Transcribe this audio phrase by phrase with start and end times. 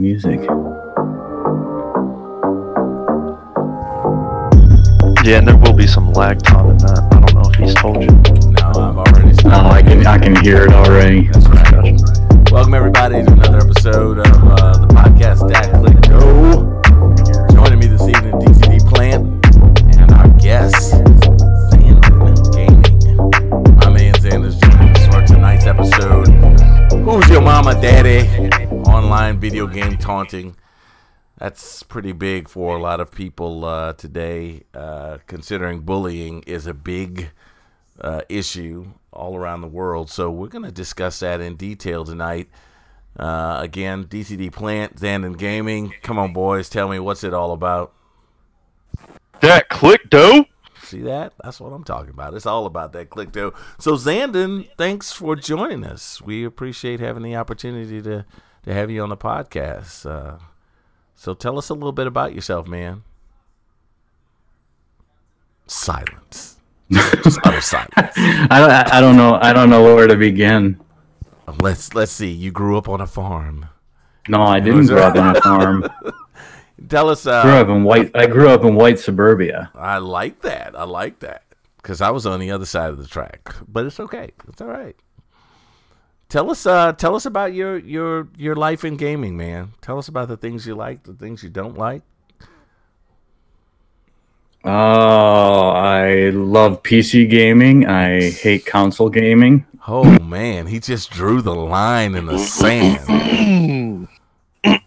[0.00, 0.40] music.
[5.22, 7.06] Yeah, and there will be some lag time in that.
[7.12, 8.08] I don't know if he's told you.
[8.08, 11.28] No, I've already Oh, I can I can hear it already.
[11.28, 12.00] That's right.
[12.50, 16.80] Welcome everybody to another episode of uh, the podcast That Click Dough.
[17.54, 19.26] Joining me this evening, DCD Plant,
[20.00, 20.94] and our guest,
[21.74, 23.76] Xandon Gaming.
[23.76, 26.28] My man Xander's joining us for tonight's episode.
[27.04, 28.39] Who's your mama, daddy?
[28.90, 30.56] Online video game taunting.
[31.38, 36.74] That's pretty big for a lot of people uh, today, uh, considering bullying is a
[36.74, 37.30] big
[38.00, 40.10] uh, issue all around the world.
[40.10, 42.48] So we're going to discuss that in detail tonight.
[43.16, 45.94] Uh, again, DCD Plant, Xandon Gaming.
[46.02, 47.92] Come on, boys, tell me what's it all about.
[49.40, 50.46] That click dough.
[50.82, 51.34] See that?
[51.44, 52.34] That's what I'm talking about.
[52.34, 53.54] It's all about that click dough.
[53.78, 56.20] So Xandon, thanks for joining us.
[56.20, 58.26] We appreciate having the opportunity to
[58.64, 60.04] to have you on the podcast.
[60.08, 60.38] Uh,
[61.14, 63.02] so tell us a little bit about yourself, man.
[65.66, 66.56] Silence.
[66.90, 67.92] Just utter silence.
[67.96, 70.80] I don't I don't know I don't know where to begin.
[71.60, 72.30] Let's let's see.
[72.30, 73.66] You grew up on a farm.
[74.28, 75.88] No, I didn't grow up on a farm.
[76.88, 77.24] Tell us.
[77.24, 78.10] grew Uh, up in white.
[78.16, 79.70] I grew up in white suburbia.
[79.74, 80.76] I like that.
[80.76, 81.44] I like that
[81.76, 84.30] because I was on the other side of the track, but it's okay.
[84.48, 84.96] It's all right.
[86.30, 86.64] Tell us.
[86.64, 89.72] Uh, tell us about your your your life in gaming, man.
[89.82, 92.02] Tell us about the things you like, the things you don't like.
[94.64, 97.86] Oh, I love PC gaming.
[97.86, 99.66] I hate console gaming.
[99.88, 104.08] Oh man, he just drew the line in the sand.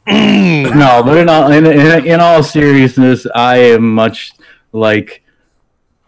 [0.05, 4.33] No, but in all in, in, in all seriousness, I am much
[4.71, 5.23] like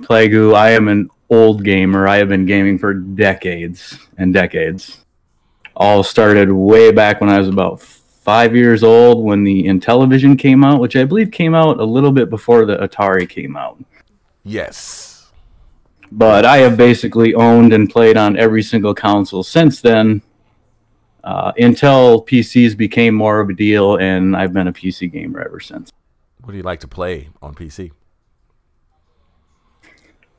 [0.02, 0.54] Plagoo.
[0.54, 2.08] I am an old gamer.
[2.08, 5.05] I have been gaming for decades and decades.
[5.76, 10.64] All started way back when I was about five years old when the Intellivision came
[10.64, 13.78] out, which I believe came out a little bit before the Atari came out.
[14.44, 15.32] Yes.
[16.12, 20.22] But I have basically owned and played on every single console since then.
[21.24, 25.60] Uh, until PCs became more of a deal, and I've been a PC gamer ever
[25.60, 25.92] since.
[26.44, 27.92] What do you like to play on PC?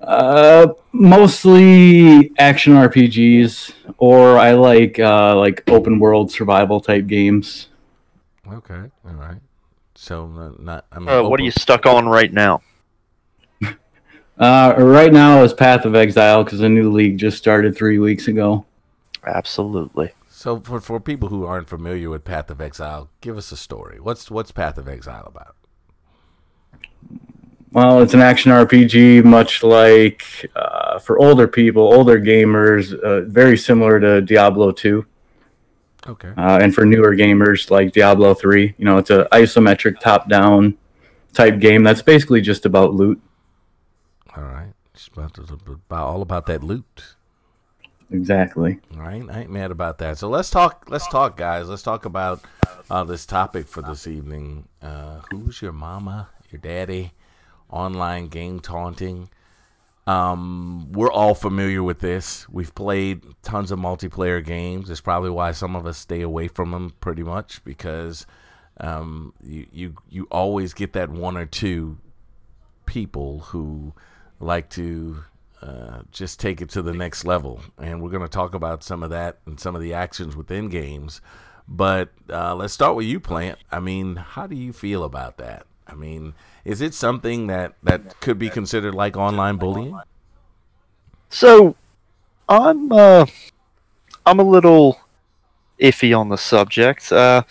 [0.00, 7.68] Uh, mostly action RPGs, or I like uh, like open world survival type games.
[8.50, 8.82] Okay.
[9.04, 9.38] All right.
[9.94, 10.84] So not.
[10.92, 12.60] I mean, Uh, what are you stuck on right now?
[14.38, 18.28] Uh, right now is Path of Exile because a new league just started three weeks
[18.28, 18.66] ago.
[19.24, 20.12] Absolutely.
[20.28, 23.98] So for for people who aren't familiar with Path of Exile, give us a story.
[23.98, 25.56] What's what's Path of Exile about?
[27.72, 33.58] Well, it's an action RPG, much like uh, for older people, older gamers, uh, very
[33.58, 35.04] similar to Diablo 2.
[36.08, 36.32] Okay.
[36.36, 40.76] Uh, and for newer gamers, like Diablo 3, you know, it's an isometric top down
[41.32, 43.20] type game that's basically just about loot.
[44.36, 44.72] All right.
[44.94, 47.16] It's about, about all about that loot.
[48.10, 48.78] Exactly.
[48.94, 50.18] All right, I ain't mad about that.
[50.18, 50.86] So let's talk.
[50.88, 51.68] Let's talk, guys.
[51.68, 52.40] Let's talk about
[52.88, 54.68] uh, this topic for this evening.
[54.80, 56.28] Uh, who's your mama?
[56.50, 57.12] Your daddy?
[57.70, 59.28] Online game taunting.
[60.06, 62.48] Um, we're all familiar with this.
[62.48, 64.88] We've played tons of multiplayer games.
[64.88, 68.24] It's probably why some of us stay away from them pretty much because
[68.78, 71.98] um, you you you always get that one or two
[72.84, 73.94] people who
[74.38, 75.24] like to
[75.62, 77.60] uh, just take it to the next level.
[77.78, 80.68] And we're going to talk about some of that and some of the actions within
[80.68, 81.20] games.
[81.66, 83.58] But uh, let's start with you, Plant.
[83.72, 85.66] I mean, how do you feel about that?
[85.86, 89.98] I mean, is it something that, that could be considered like online bullying?
[91.28, 91.76] So,
[92.48, 93.26] I'm uh,
[94.24, 95.00] I'm a little
[95.80, 97.10] iffy on the subject.
[97.10, 97.42] Uh,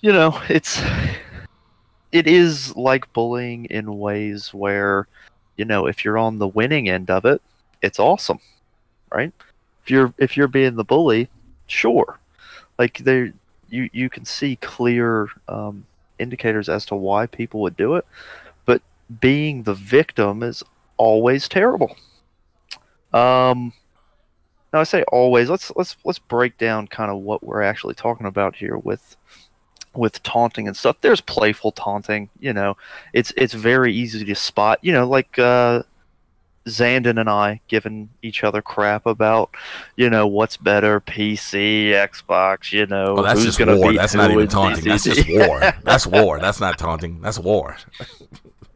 [0.00, 0.82] you know, it's
[2.12, 5.06] it is like bullying in ways where,
[5.56, 7.42] you know, if you're on the winning end of it,
[7.82, 8.40] it's awesome,
[9.12, 9.32] right?
[9.82, 11.28] If you're if you're being the bully,
[11.66, 12.18] sure,
[12.78, 13.32] like there
[13.68, 15.84] you you can see clear um,
[16.18, 18.06] indicators as to why people would do it,
[18.64, 18.82] but
[19.20, 20.62] being the victim is
[20.96, 21.96] always terrible.
[23.12, 23.72] Um,
[24.72, 25.48] now I say always.
[25.48, 29.16] Let's let's let's break down kind of what we're actually talking about here with
[29.94, 30.96] with taunting and stuff.
[31.00, 32.28] There's playful taunting.
[32.38, 32.76] You know,
[33.12, 34.78] it's it's very easy to spot.
[34.82, 35.82] You know, like uh,
[36.68, 39.50] Xandon and I giving each other crap about,
[39.96, 42.72] you know, what's better, PC, Xbox.
[42.72, 43.92] You know, Oh, that's who's just gonna war.
[43.92, 44.84] That's not even in taunting.
[44.84, 45.60] That's just war.
[45.82, 46.38] That's war.
[46.40, 47.20] That's not taunting.
[47.20, 47.76] That's war.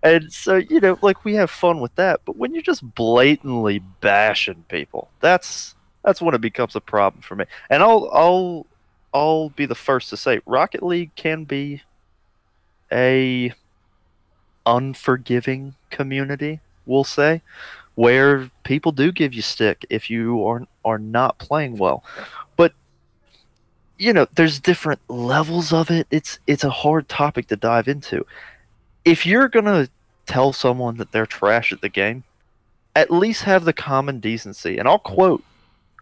[0.02, 3.78] And so, you know, like we have fun with that, but when you're just blatantly
[4.00, 5.74] bashing people, that's
[6.04, 7.44] that's when it becomes a problem for me.
[7.70, 8.66] And I'll I'll
[9.14, 11.82] I'll be the first to say Rocket League can be
[12.90, 13.54] a
[14.66, 17.42] unforgiving community, we'll say,
[17.94, 22.04] where people do give you stick if you are are not playing well.
[22.56, 22.72] But
[23.98, 26.06] you know, there's different levels of it.
[26.10, 28.26] It's it's a hard topic to dive into.
[29.04, 29.88] If you're gonna
[30.26, 32.24] tell someone that they're trash at the game,
[32.94, 34.78] at least have the common decency.
[34.78, 35.42] And I'll quote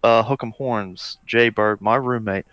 [0.03, 2.47] uh, Hook'em Horns, Jay Bird, my roommate.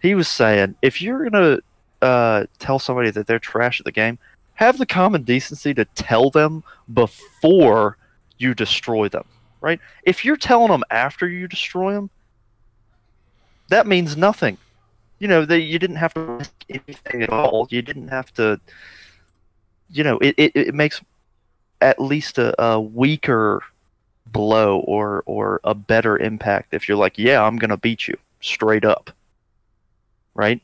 [0.00, 1.58] He was saying, if you're gonna
[2.00, 4.18] uh, tell somebody that they're trash at the game,
[4.54, 7.96] have the common decency to tell them before
[8.38, 9.24] you destroy them.
[9.60, 9.80] Right?
[10.02, 12.10] If you're telling them after you destroy them,
[13.68, 14.58] that means nothing.
[15.18, 17.68] You know, that you didn't have to risk anything at all.
[17.70, 18.60] You didn't have to.
[19.88, 21.00] You know, it, it, it makes
[21.80, 23.62] at least a, a weaker
[24.26, 28.84] blow or or a better impact if you're like, yeah, I'm gonna beat you straight
[28.84, 29.10] up,
[30.34, 30.60] right?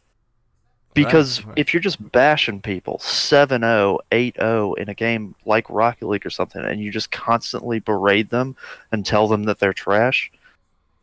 [0.95, 6.27] Because Right, if you're just bashing people 7-0, 8-0 in a game like Rocket League
[6.27, 8.57] or something, and you just constantly berate them
[8.91, 10.33] and tell them that they're trash,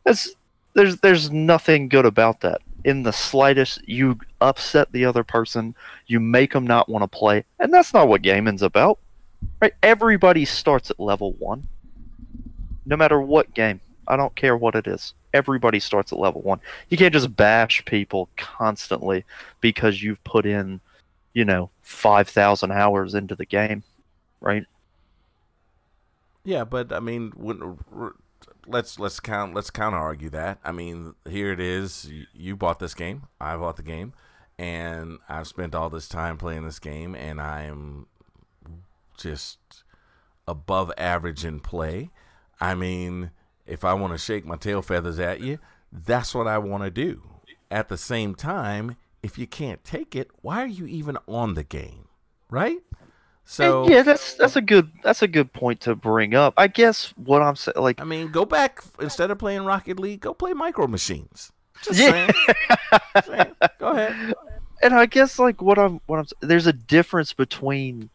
[0.04, 0.36] that's
[0.74, 2.62] there's there's nothing good about that.
[2.84, 5.76] In the slightest, you upset the other person,
[6.08, 9.00] you make them not want to play, and that's not what gaming's about.
[9.62, 9.74] Right?
[9.82, 11.68] Everybody starts at level one.
[12.86, 13.82] No matter what game.
[14.08, 15.14] I don't care what it is.
[15.34, 16.60] Everybody starts at level one.
[16.90, 19.26] You can't just bash people constantly
[19.62, 20.80] because you've put in,
[21.34, 23.84] you know, five thousand hours into the game.
[24.42, 24.66] Right?
[26.44, 27.78] Yeah, but I mean, when,
[28.68, 30.60] let's let's count let's counter argue that.
[30.64, 32.10] I mean, here it is.
[32.10, 33.24] You, you bought this game.
[33.40, 34.14] I bought the game,
[34.58, 38.08] and I've spent all this time playing this game, and I'm
[39.18, 39.58] just
[40.48, 42.12] above average in play.
[42.60, 43.32] I mean,
[43.66, 45.60] if I want to shake my tail feathers at you,
[45.92, 47.22] that's what I want to do.
[47.72, 51.64] At the same time, if you can't take it, why are you even on the
[51.64, 52.08] game?
[52.50, 52.80] Right?
[53.44, 56.54] So And yeah, that's that's a good that's a good point to bring up.
[56.58, 60.22] I guess what I'm saying, like, I mean, go back instead of playing Rocket League,
[60.22, 61.52] go play Micro Machines.
[61.84, 62.10] Just Yeah.
[62.12, 62.56] saying.
[63.26, 63.52] Saying.
[63.80, 64.34] Go ahead.
[64.82, 68.10] and I guess like what I'm what I'm there's a difference between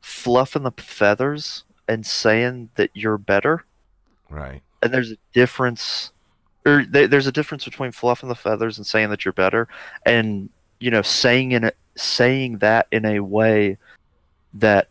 [0.00, 3.64] fluffing the feathers and saying that you're better,
[4.30, 4.62] Right.
[4.84, 6.12] And there's a difference,
[6.66, 9.66] or there, there's a difference between fluffing the feathers and saying that you're better,
[10.04, 13.78] and you know saying in a, saying that in a way
[14.52, 14.88] that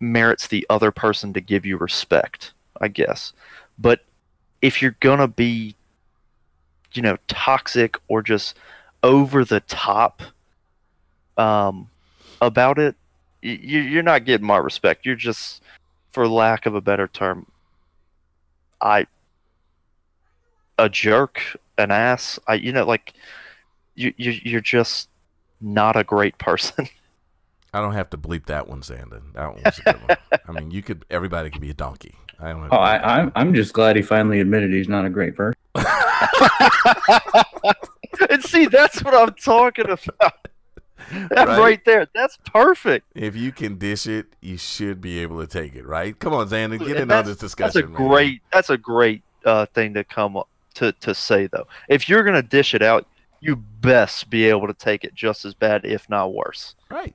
[0.00, 3.32] merits the other person to give you respect, I guess.
[3.78, 4.00] But
[4.62, 5.76] if you're gonna be,
[6.94, 8.56] you know, toxic or just
[9.02, 10.22] over the top
[11.36, 11.88] um,
[12.40, 12.96] about it,
[13.42, 15.06] you, you're not getting my respect.
[15.06, 15.62] You're just,
[16.10, 17.46] for lack of a better term,
[18.80, 19.06] I
[20.78, 21.42] a jerk,
[21.76, 22.38] an ass.
[22.46, 23.14] I you know like
[23.94, 25.08] you you you're just
[25.60, 26.88] not a great person.
[27.74, 29.34] I don't have to bleep that one, Xandon.
[29.34, 30.16] That one was a good one.
[30.48, 31.04] I mean, you could.
[31.10, 32.14] Everybody could be a donkey.
[32.40, 32.62] I don't.
[32.62, 35.58] Have oh, I, I'm I'm just glad he finally admitted he's not a great person.
[38.30, 40.48] and see, that's what I'm talking about.
[41.10, 41.58] That Right.
[41.58, 41.84] right.
[41.84, 43.06] there, that's perfect.
[43.14, 46.18] if you can dish it, you should be able to take it, right?
[46.18, 47.80] Come on, Xandon, get in on this discussion.
[47.80, 48.08] That's a man.
[48.08, 48.42] great.
[48.52, 50.48] That's a great uh, thing to come up
[50.78, 51.66] to to say though.
[51.88, 53.06] If you're gonna dish it out,
[53.40, 56.74] you best be able to take it just as bad, if not worse.
[56.90, 57.14] right.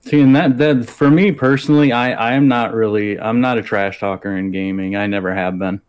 [0.00, 3.62] See, and that that for me personally, I I am not really I'm not a
[3.62, 4.96] trash talker in gaming.
[4.96, 5.80] I never have been.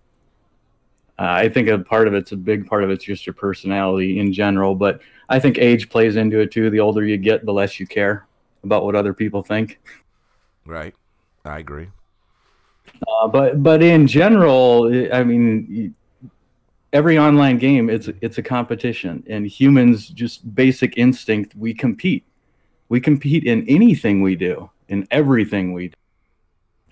[1.17, 4.19] Uh, I think a part of it's a big part of it's just your personality
[4.19, 6.69] in general, but I think age plays into it too.
[6.69, 8.25] The older you get, the less you care
[8.63, 9.79] about what other people think.
[10.65, 10.95] Right.
[11.45, 11.89] I agree.
[13.07, 15.93] Uh, but but in general, I mean,
[16.93, 22.25] every online game it's it's a competition, and humans just basic instinct we compete.
[22.89, 25.93] We compete in anything we do, in everything we do.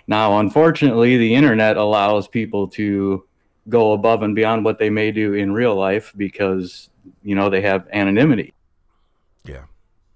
[0.07, 3.25] Now, unfortunately, the internet allows people to
[3.67, 6.89] go above and beyond what they may do in real life because
[7.23, 8.53] you know they have anonymity
[9.43, 9.63] Yeah.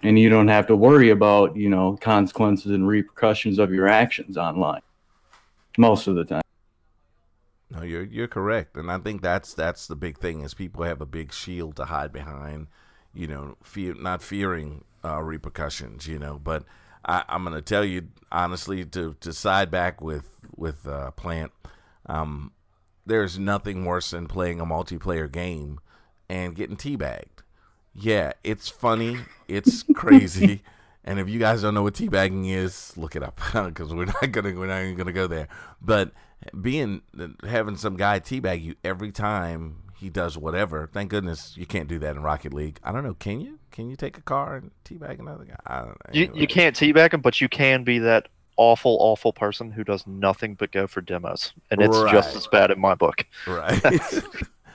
[0.03, 4.37] and you don't have to worry about you know consequences and repercussions of your actions
[4.37, 4.81] online
[5.77, 6.41] most of the time
[7.69, 10.99] No, you're you're correct, and I think that's that's the big thing is people have
[11.01, 12.67] a big shield to hide behind,
[13.13, 16.37] you know, fear not fearing uh, repercussions, you know.
[16.37, 16.65] But
[17.05, 21.53] I, I'm going to tell you honestly to to side back with with uh, Plant,
[22.07, 22.51] um,
[23.05, 25.79] there's nothing worse than playing a multiplayer game
[26.29, 27.43] and getting teabagged.
[27.93, 30.63] Yeah, it's funny, it's crazy.
[31.03, 34.31] And if you guys don't know what teabagging is, look it up because we're not
[34.31, 35.47] gonna we're not even gonna go there.
[35.81, 36.11] But
[36.59, 37.01] being
[37.47, 40.89] having some guy teabag you every time he does whatever.
[40.91, 42.79] Thank goodness you can't do that in Rocket League.
[42.83, 43.13] I don't know.
[43.13, 43.59] Can you?
[43.71, 45.55] Can you take a car and teabag another guy?
[45.65, 45.95] I don't know.
[46.11, 46.39] You Anyway.
[46.39, 48.27] you can't teabag him, but you can be that
[48.57, 52.71] awful, awful person who does nothing but go for demos, and it's just as bad
[52.71, 53.25] in my book.
[53.47, 53.81] right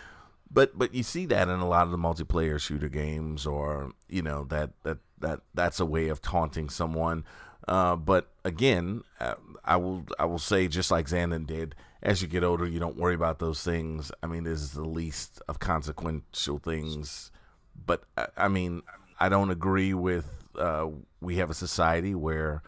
[0.51, 4.23] but but you see that in a lot of the multiplayer shooter games or you
[4.23, 7.25] know that that that that's a way of taunting someone.
[7.67, 12.29] Uh, but again uh, i will i will say just like xandon did as you
[12.29, 14.13] get older you don't worry about those things.
[14.23, 17.33] I mean this is the least of consequential things.
[17.75, 18.83] But i, I mean
[19.19, 20.89] i don't agree with uh,
[21.21, 22.63] we have a society where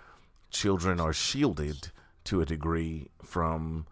[0.51, 1.91] children are shielded
[2.25, 3.87] to a degree from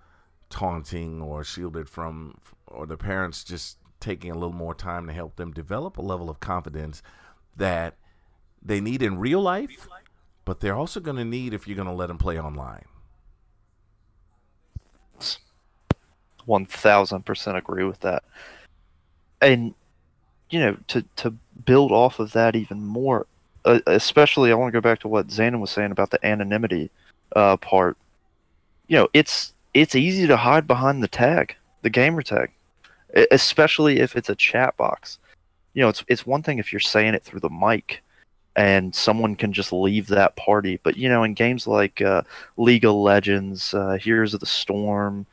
[0.51, 2.37] taunting or shielded from
[2.67, 6.29] or the parents just taking a little more time to help them develop a level
[6.29, 7.03] of confidence
[7.57, 7.97] that
[8.67, 9.89] they need in real life
[10.45, 12.85] but they're also going to need if you're going to let them play online
[16.47, 18.23] One thousand percent agree with that.
[19.41, 19.75] And
[20.49, 23.27] you know, to to build off of that even more,
[23.65, 26.91] uh, especially I want to go back to what Xandon was saying about the anonymity
[27.35, 27.97] uh, part.
[28.87, 32.53] You know, it's it's easy to hide behind the tag, the gamer tag,
[33.33, 35.19] especially if it's a chat box.
[35.75, 38.05] You know, it's it's one thing if you're saying it through the mic,
[38.57, 40.81] and someone can just leave that party.
[40.83, 42.23] But you know, in games like uh,
[42.57, 45.27] League of Legends, uh, Heroes of the Storm,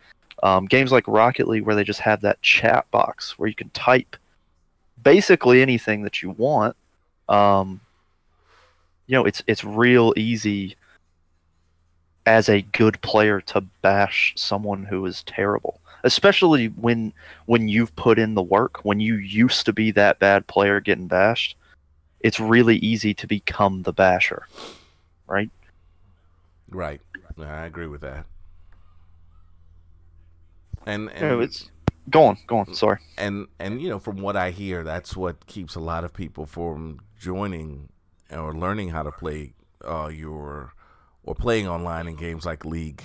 [0.44, 3.70] um, games like Rocket League, where they just have that chat box where you can
[3.70, 4.18] type
[5.02, 6.76] basically anything that you want.
[7.30, 7.80] Um,
[9.08, 10.76] you know, it's it's real easy
[12.26, 17.14] as a good player to bash someone who is terrible, especially when
[17.46, 18.84] when you've put in the work.
[18.84, 21.56] When you used to be that bad player getting bashed,
[22.24, 24.48] it's really easy to become the basher,
[25.28, 25.52] right?
[26.74, 27.02] right
[27.40, 28.26] i agree with that
[30.86, 31.70] and, and know, it's
[32.10, 32.74] go on, go on.
[32.74, 33.00] Sorry.
[33.18, 36.46] and and you know from what i hear that's what keeps a lot of people
[36.46, 37.90] from joining
[38.32, 39.54] or learning how to play
[39.86, 40.74] uh your
[41.24, 43.02] or playing online in games like league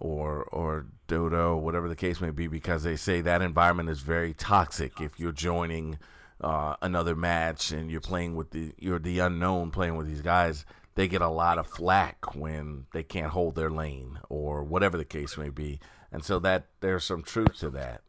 [0.00, 4.34] or or Dota, whatever the case may be because they say that environment is very
[4.34, 5.98] toxic if you're joining
[6.40, 10.64] uh, another match and you're playing with the you're the unknown playing with these guys
[10.94, 15.04] they get a lot of flack when they can't hold their lane or whatever the
[15.04, 15.80] case may be
[16.12, 18.02] and so that there's some truth to that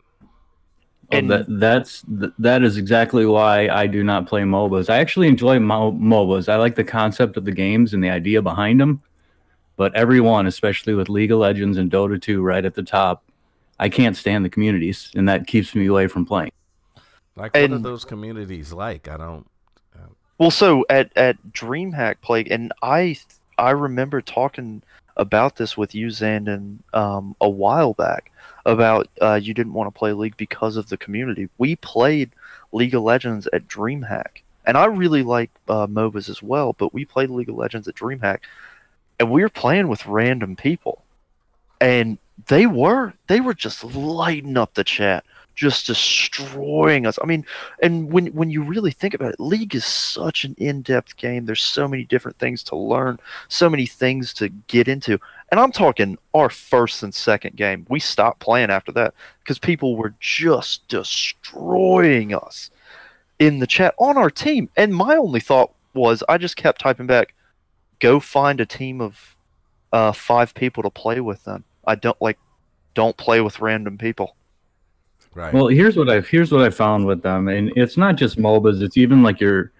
[1.11, 2.03] Well, And- that that's
[2.37, 4.89] that is exactly why I do not play MOBAs.
[4.89, 6.47] I actually enjoy Mo- MOBAs.
[6.49, 9.01] I like the concept of the games and the idea behind them.
[9.75, 13.23] But everyone, especially with League of Legends and Dota 2 right at the top,
[13.79, 16.51] I can't stand the communities, and that keeps me away from playing.
[17.39, 19.07] Like, what are those communities like?
[19.07, 19.47] I don't.
[20.39, 23.17] Well, so at at DreamHack Plagoo, and I
[23.57, 24.81] I remember talking
[25.17, 28.31] about this with you, Xandon, um, a while back
[28.65, 31.49] about uh, you didn't want to play League because of the community.
[31.57, 32.31] We played
[32.71, 36.73] League of Legends at DreamHack, and I really like uh, MOBAs as well.
[36.73, 38.39] But we played League of Legends at DreamHack,
[39.19, 41.03] and we were playing with random people,
[41.81, 42.17] and
[42.47, 45.25] they were they were just lighting up the chat,
[45.55, 47.19] just destroying us.
[47.21, 47.45] I mean,
[47.81, 51.45] and when when you really think about it, League is such an in-depth game.
[51.45, 55.19] There's so many different things to learn, so many things to get into.
[55.51, 57.85] And I'm talking our first and second game.
[57.89, 62.69] We stopped playing after that because people were just destroying us
[63.39, 64.69] in the chat on our team.
[64.77, 67.33] And my only thought was I just kept typing back,
[67.99, 69.35] go find a team of
[69.91, 71.63] uh, five people to play with them.
[71.85, 72.37] I don't like
[72.93, 74.35] don't play with random people.
[75.35, 75.53] Right.
[75.53, 78.81] Well, here's what I've here's what I found with them, and it's not just MOBAs.
[78.81, 79.71] It's even like your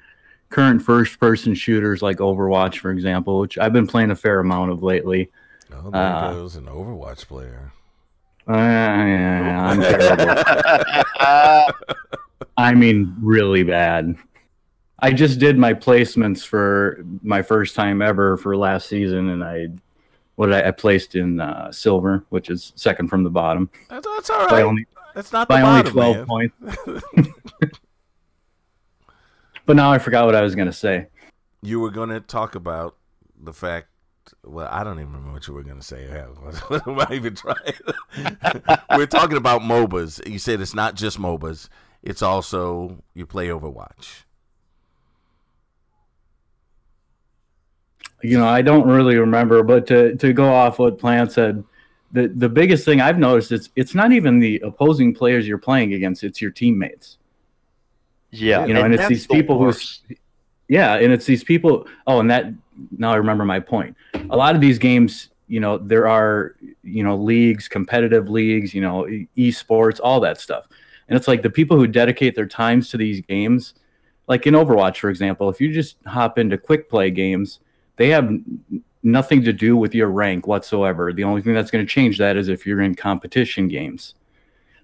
[0.50, 4.84] current first-person shooters, like Overwatch, for example, which I've been playing a fair amount of
[4.84, 5.30] lately.
[5.74, 7.72] oh, there uh, goes an Overwatch player.
[8.48, 10.44] Uh, yeah, I'm terrible.
[12.58, 14.16] I mean, really bad.
[15.00, 19.68] I just did my placements for my first time ever for last season, and I
[20.36, 24.08] what did I, I placed in uh, silver, which is second from the bottom That's,
[24.08, 24.64] that's all right.
[24.64, 26.26] only that's not the by only bottom, twelve man.
[26.26, 26.56] points.
[29.70, 31.10] But now I forgot what I was gonna say.
[31.62, 32.96] You were going to talk about
[33.40, 33.90] the fact.
[34.44, 36.08] Well, I don't even remember what you were going to say.
[36.12, 36.34] Hell,
[36.70, 37.74] What am I even trying?
[38.98, 40.28] we're talking about MOBAs.
[40.28, 41.70] You said it's not just MOBAs.
[42.02, 44.24] It's also you play Overwatch.
[48.24, 51.64] You know, I don't really remember, but to, to go off what Plant said,
[52.12, 55.94] the, the biggest thing I've noticed is it's not even the opposing players you're playing
[55.94, 57.18] against; it's your teammates.
[58.32, 59.74] Yeah, You know, and it's these the people who-
[60.68, 61.88] Yeah, and it's these people.
[62.06, 62.54] Oh, and that
[62.98, 63.96] now I remember my point.
[64.30, 68.82] A lot of these games, you know, there are you know leagues, competitive leagues, you
[68.82, 70.68] know, esports, all that stuff.
[71.08, 73.74] And it's like the people who dedicate their times to these games,
[74.28, 77.60] like in Overwatch, for example, if you just hop into quick play games,
[77.96, 78.32] they have
[79.04, 81.14] nothing to do with your rank whatsoever.
[81.14, 84.16] The only thing that's going to change that is if you're in competition games.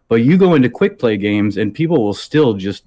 [0.08, 2.86] But you go into quick play games and people will still just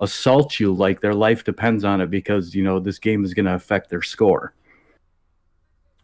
[0.00, 3.46] assault you like their life depends on it because, you know, this game is going
[3.46, 4.54] to affect their score.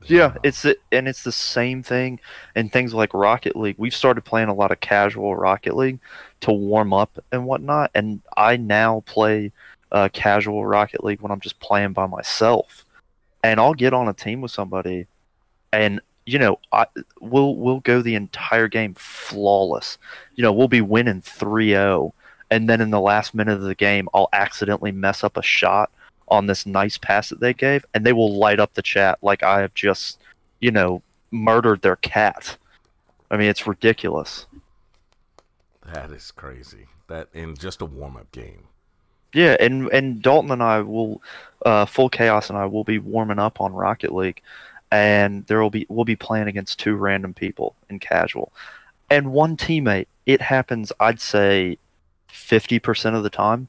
[0.07, 2.21] Yeah, it's the, and it's the same thing
[2.55, 3.77] in things like Rocket League.
[3.79, 5.99] We've started playing a lot of casual Rocket League
[6.41, 9.53] to warm up and whatnot, and I now play
[9.93, 12.85] uh, casual Rocket League when I'm just playing by myself,
[13.45, 15.07] and I'll get on a team with somebody,
[15.73, 16.87] and you know, I
[17.21, 19.99] we'll we'll go the entire game flawless.
[20.35, 22.13] You know, we'll be winning 3-0
[22.51, 25.91] and then in the last minute of the game I'll accidentally mess up a shot
[26.29, 29.43] on this nice pass that they gave and they will light up the chat like
[29.43, 30.21] I have just,
[30.61, 32.57] you know, murdered their cat.
[33.31, 34.47] I mean, it's ridiculous.
[35.93, 36.87] That is crazy.
[37.09, 38.69] That in just a warm-up game.
[39.35, 41.21] Yeah, and and Dalton and I will,
[41.67, 44.41] uh, full chaos and I will be warming up on Rocket League,
[44.93, 48.53] and there will be we'll be playing against two random people in casual,
[49.11, 50.07] and one teammate.
[50.25, 51.79] It happens, I'd say,
[52.29, 53.69] fifty percent of the time.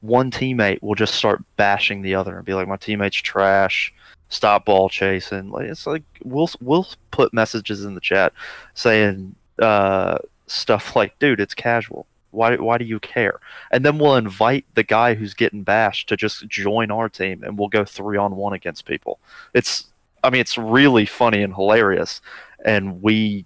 [0.00, 3.92] One teammate will just start bashing the other and be like, "My teammate's trash.
[4.28, 8.32] Stop ball chasing." Like it's like we'll we'll put messages in the chat
[8.74, 13.40] saying uh, stuff like, "Dude, it's casual." Why, why do you care?
[13.70, 17.58] And then we'll invite the guy who's getting bashed to just join our team, and
[17.58, 19.18] we'll go three on one against people.
[19.54, 19.86] It's
[20.24, 22.22] I mean, it's really funny and hilarious,
[22.64, 23.44] and we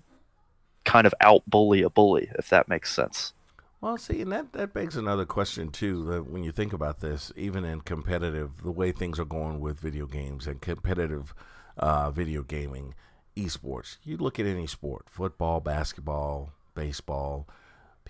[0.85, 3.33] kind of out bully a bully, if that makes sense.
[3.81, 6.05] Well, see, and that, that begs another question too.
[6.05, 9.79] That when you think about this, even in competitive, the way things are going with
[9.79, 11.35] video games and competitive
[11.77, 12.95] uh, video gaming,
[13.37, 13.99] esports.
[14.03, 17.49] You look at any sport, football, basketball, baseball.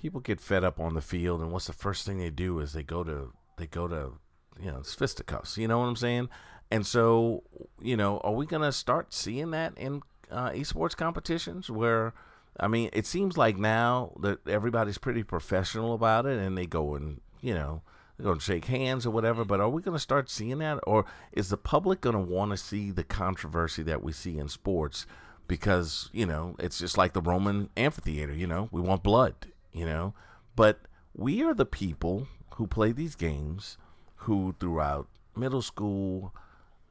[0.01, 2.73] People get fed up on the field, and what's the first thing they do is
[2.73, 4.13] they go to they go to
[4.61, 5.59] you know fisticuffs.
[5.59, 6.29] You know what I'm saying?
[6.71, 7.45] And so,
[7.81, 12.13] you know, are we to start seeing that in uh, esports competitions where,
[12.61, 16.95] I mean, it seems like now that everybody's pretty professional about it and they go
[16.95, 17.83] and, you know,
[18.17, 20.81] they're going to shake hands or whatever, but are we going to start seeing that?
[20.87, 24.49] Or is the public going to want to see the controversy that we see in
[24.49, 25.07] sports?
[25.47, 29.35] Because, you know, it's just like the Roman amphitheater, you know, we want blood,
[29.79, 30.13] you know,
[30.57, 30.81] but
[31.15, 33.79] we are the people who play these games
[34.23, 36.35] who throughout middle school,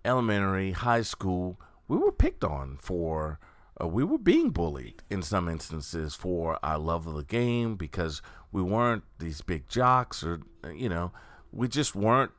[0.05, 3.39] elementary, high school, we were picked on for,
[3.81, 8.21] uh, we were being bullied in some instances for our love of the game because
[8.53, 11.11] we weren't these big jocks or, uh, you know,
[11.51, 12.31] we just weren't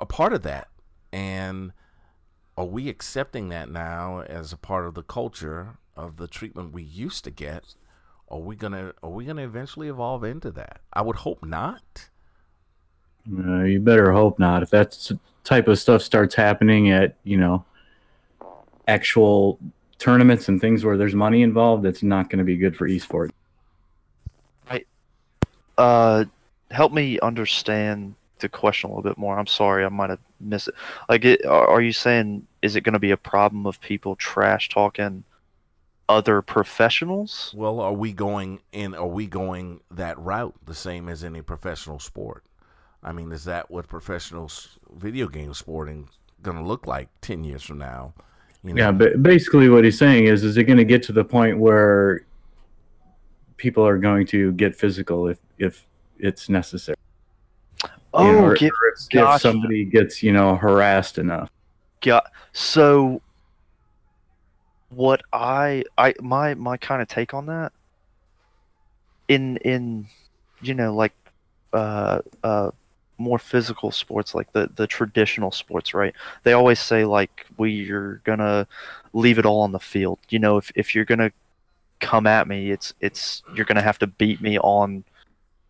[0.00, 0.68] a part of that.
[1.12, 1.72] And
[2.56, 6.82] are we accepting that now as a part of the culture of the treatment we
[6.82, 7.76] used to get?
[8.30, 10.80] Are we gonna are we gonna eventually evolve into that?
[10.92, 12.08] I would hope not.
[13.28, 14.62] Uh, you better hope not.
[14.62, 15.12] If that
[15.44, 17.64] type of stuff starts happening at you know
[18.86, 19.58] actual
[19.98, 23.30] tournaments and things where there's money involved, it's not going to be good for esports.
[24.68, 24.86] Right.
[25.76, 26.24] Uh,
[26.70, 29.38] help me understand the question a little bit more.
[29.38, 30.74] I'm sorry, I might have missed it.
[31.08, 34.70] Like, it, are you saying is it going to be a problem of people trash
[34.70, 35.24] talking
[36.10, 37.54] other professionals?
[37.56, 38.94] Well, are we going in?
[38.94, 42.44] Are we going that route the same as any professional sport?
[43.02, 44.50] I mean, is that what professional
[44.92, 46.08] video game sporting
[46.42, 48.12] going to look like ten years from now?
[48.64, 48.82] You know?
[48.82, 51.58] Yeah, but basically, what he's saying is, is it going to get to the point
[51.58, 52.26] where
[53.56, 55.86] people are going to get physical if if
[56.18, 56.96] it's necessary?
[58.12, 61.50] Oh, you know, or, get, or if, if, somebody gets you know harassed enough.
[62.04, 62.20] Yeah.
[62.52, 63.22] So,
[64.90, 67.72] what I I my my kind of take on that
[69.28, 70.06] in in
[70.60, 71.12] you know like
[71.72, 72.70] uh uh
[73.16, 76.14] more physical sports like the the traditional sports right?
[76.42, 78.66] They always say like we're gonna
[79.12, 80.18] leave it all on the field.
[80.28, 81.32] You know if, if you're gonna
[82.00, 85.04] come at me it's it's you're gonna have to beat me on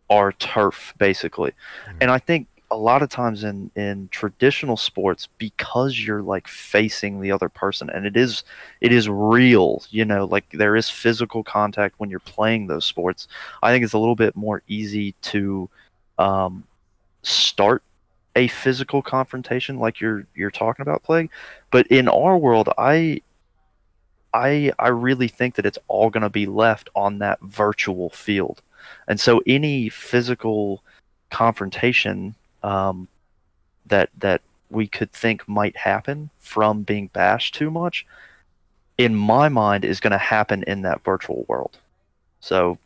[0.09, 1.51] our turf basically.
[1.51, 1.99] Mm-hmm.
[2.01, 7.21] and i think a lot of times in in traditional sports because you're like facing
[7.21, 8.45] the other person and it is
[8.81, 13.29] it is real you know like there is physical contact when you're playing those sports.
[13.63, 15.69] I think it's a little bit more easy to
[16.19, 16.65] um,
[17.23, 17.83] start
[18.37, 21.29] a physical confrontation like you're you're talking about Plagoo
[21.73, 23.21] but in our world i
[24.33, 28.63] i i really think that it's all going to be left on that virtual field.
[29.09, 30.83] And so any physical
[31.31, 33.09] confrontation um,
[33.87, 38.07] that that we could think might happen from being bashed too much
[38.99, 41.79] in my mind is going to happen in that virtual world
[42.41, 42.79] so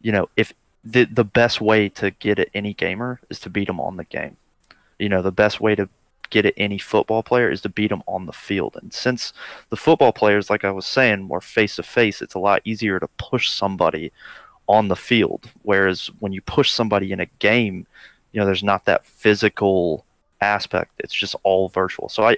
[0.00, 3.66] you know if the the best way to get at any gamer is to beat
[3.66, 4.36] them on the game.
[4.98, 5.88] You know, the best way to
[6.30, 8.76] get at any football player is to beat them on the field.
[8.80, 9.32] And since
[9.70, 13.00] the football players, like I was saying, were face to face, it's a lot easier
[13.00, 14.12] to push somebody
[14.68, 15.50] on the field.
[15.62, 17.86] Whereas when you push somebody in a game,
[18.32, 20.04] you know, there's not that physical
[20.40, 20.92] aspect.
[20.98, 22.08] It's just all virtual.
[22.08, 22.36] So I,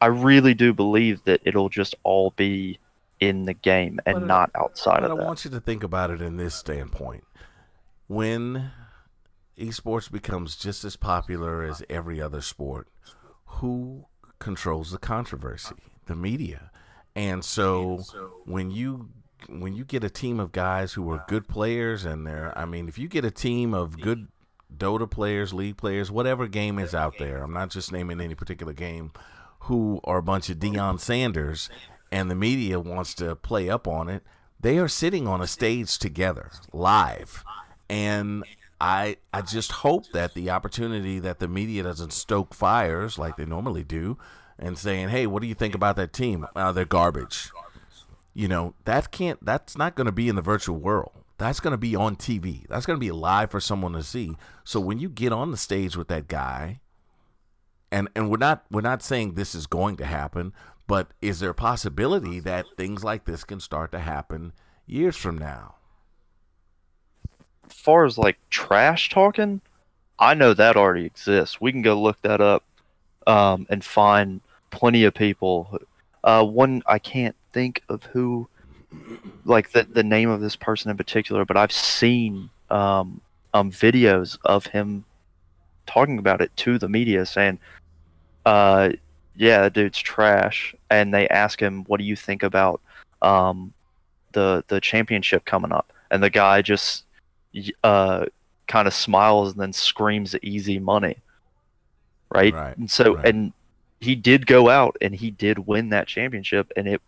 [0.00, 2.78] I really do believe that it'll just all be
[3.20, 5.22] in the game and But, not outside of I that.
[5.22, 7.24] I want you to think about it in this standpoint.
[8.06, 8.70] When
[9.58, 12.88] esports becomes just as popular as every other sport,
[13.46, 14.06] who
[14.38, 15.74] controls the controversy?
[16.06, 16.70] The media.
[17.16, 18.04] And so
[18.44, 19.10] when you
[19.48, 22.88] when you get a team of guys who are good players and they're I mean,
[22.88, 24.28] if you get a team of good
[24.76, 28.72] Dota players, League players, whatever game is out there, I'm not just naming any particular
[28.72, 29.12] game,
[29.60, 31.68] who are a bunch of Deion Sanders
[32.10, 34.22] and the media wants to play up on it,
[34.60, 37.44] they are sitting on a stage together, live.
[37.88, 38.44] And
[38.80, 43.44] I I just hope that the opportunity that the media doesn't stoke fires like they
[43.44, 44.18] normally do
[44.58, 46.46] and saying, "Hey, what do you think about that team?
[46.54, 47.50] Uh, they're garbage."
[48.34, 51.12] You know, that can't that's not going to be in the virtual world.
[51.38, 52.66] That's going to be on TV.
[52.68, 54.36] That's going to be live for someone to see.
[54.64, 56.80] So when you get on the stage with that guy,
[57.90, 60.52] and and we're not we're not saying this is going to happen,
[60.86, 64.52] but is there a possibility that things like this can start to happen
[64.86, 65.76] years from now?
[67.70, 69.60] as far as like trash talking,
[70.18, 71.60] I know that already exists.
[71.60, 72.64] We can go look that up
[73.26, 75.78] um, and find plenty of people.
[76.24, 78.48] Uh, one I can't think of who,
[79.44, 83.20] like the the name of this person in particular, but I've seen um,
[83.54, 85.04] um videos of him
[85.86, 87.58] talking about it to the media, saying,
[88.46, 88.90] uh,
[89.36, 92.80] "Yeah, that dude's trash," and they ask him, "What do you think about
[93.22, 93.72] um,
[94.32, 97.04] the the championship coming up?" And the guy just
[97.84, 98.26] uh,
[98.66, 101.16] kind of smiles and then screams easy money.
[102.30, 102.52] Right?
[102.52, 103.26] Right, And so, right.
[103.26, 103.52] and
[104.00, 107.02] he did go out and he did win that championship and it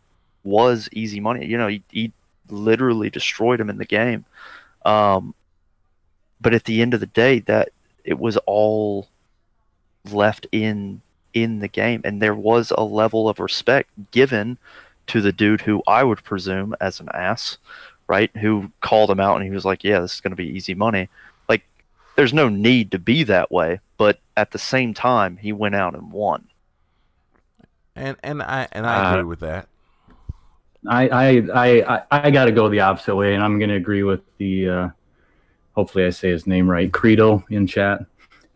[0.44, 1.46] was easy money.
[1.46, 2.12] You know, he, he
[2.48, 4.24] literally destroyed him in the game.
[4.84, 5.34] Um,
[6.40, 7.70] but at the end of the day, that
[8.04, 9.08] it was all
[10.10, 11.00] left in
[11.32, 14.58] in the game and there was a level of respect given
[15.06, 17.58] to the dude who I would presume as an ass
[18.08, 18.34] right?
[18.38, 20.74] Who called him out and he was like, "Yeah, this is going to be easy
[20.74, 21.08] money."
[21.48, 21.62] Like,
[22.16, 25.94] there's no need to be that way, but at the same time, he went out
[25.94, 26.48] and won.
[27.94, 29.68] And and I and I Uh, agree with that.
[30.88, 34.02] I I I I, got to go the opposite way, and I'm going to agree
[34.02, 34.68] with the.
[34.68, 34.88] Uh,
[35.74, 36.92] hopefully, I say his name right.
[36.92, 38.00] Credo in chat.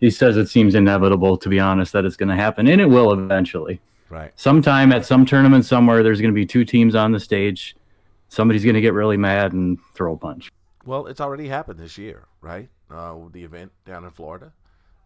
[0.01, 2.87] He says it seems inevitable, to be honest, that it's going to happen, and it
[2.87, 3.81] will eventually.
[4.11, 4.33] Right.
[4.37, 7.77] Sometime at some tournament somewhere, there's going to be two teams on the stage.
[8.29, 10.51] Somebody's going to get really mad and throw a punch.
[10.85, 12.69] Well, it's already happened this year, right?
[12.91, 14.53] Uh, the event down in Florida,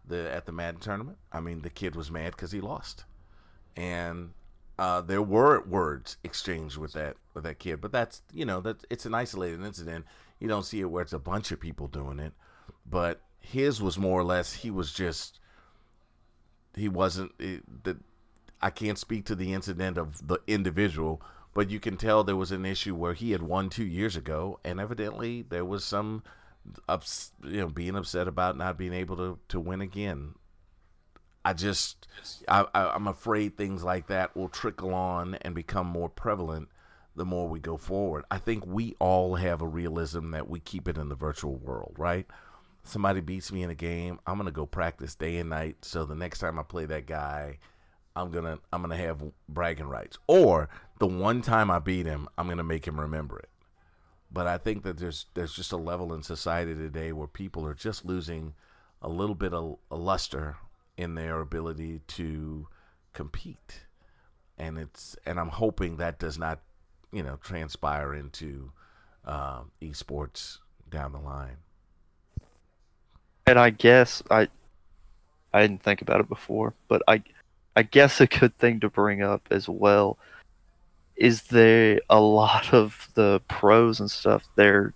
[0.07, 1.17] the at the Madden tournament.
[1.31, 3.05] I mean, the kid was mad because he lost,
[3.77, 4.31] and
[4.79, 7.81] uh, there were words exchanged with that with that kid.
[7.81, 10.05] But that's you know that it's an isolated incident.
[10.39, 12.31] You don't see it where it's a bunch of people doing it.
[12.89, 15.41] But his was more or less he was just
[16.75, 17.97] he wasn't the.
[18.61, 21.21] I can't speak to the incident of the individual,
[21.53, 24.59] but you can tell there was an issue where he had won two years ago,
[24.63, 26.23] and evidently there was some
[26.87, 30.35] ups, you know, being upset about not being able to, to win again.
[31.45, 32.07] I just,
[32.47, 36.69] I, I'm afraid things like that will trickle on and become more prevalent
[37.15, 38.25] the more we go forward.
[38.31, 41.95] I think we all have a realism that we keep it in the virtual world,
[41.97, 42.25] right?
[42.83, 46.15] Somebody beats me in a game, I'm gonna go practice day and night, so the
[46.15, 47.59] next time I play that guy,
[48.15, 50.17] I'm gonna I'm gonna have bragging rights.
[50.27, 53.49] Or the one time I beat him, I'm gonna make him remember it.
[54.31, 57.73] But I think that there's there's just a level in society today where people are
[57.73, 58.53] just losing
[59.01, 60.57] a little bit of a luster
[60.99, 62.67] in their ability to
[63.13, 63.85] compete,
[64.57, 66.59] and it's and I'm hoping that does not,
[67.13, 68.69] you know, transpire into
[69.23, 70.57] uh, esports
[70.89, 71.55] down the line.
[73.47, 74.49] And I guess I
[75.53, 77.23] I didn't think about it before, but I
[77.77, 80.17] I guess a good thing to bring up as well
[81.15, 84.93] is there a lot of the pros and stuff they're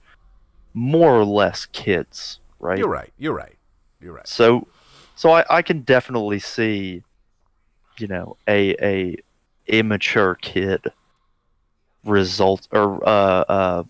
[0.74, 2.78] more or less kids, right?
[2.78, 3.14] You're right.
[3.18, 3.56] You're right.
[4.02, 4.28] You're right.
[4.28, 4.68] So
[5.16, 7.04] so I, I can definitely see
[7.98, 9.18] you know a a
[9.68, 10.82] immature kid
[12.04, 13.84] result or uh uh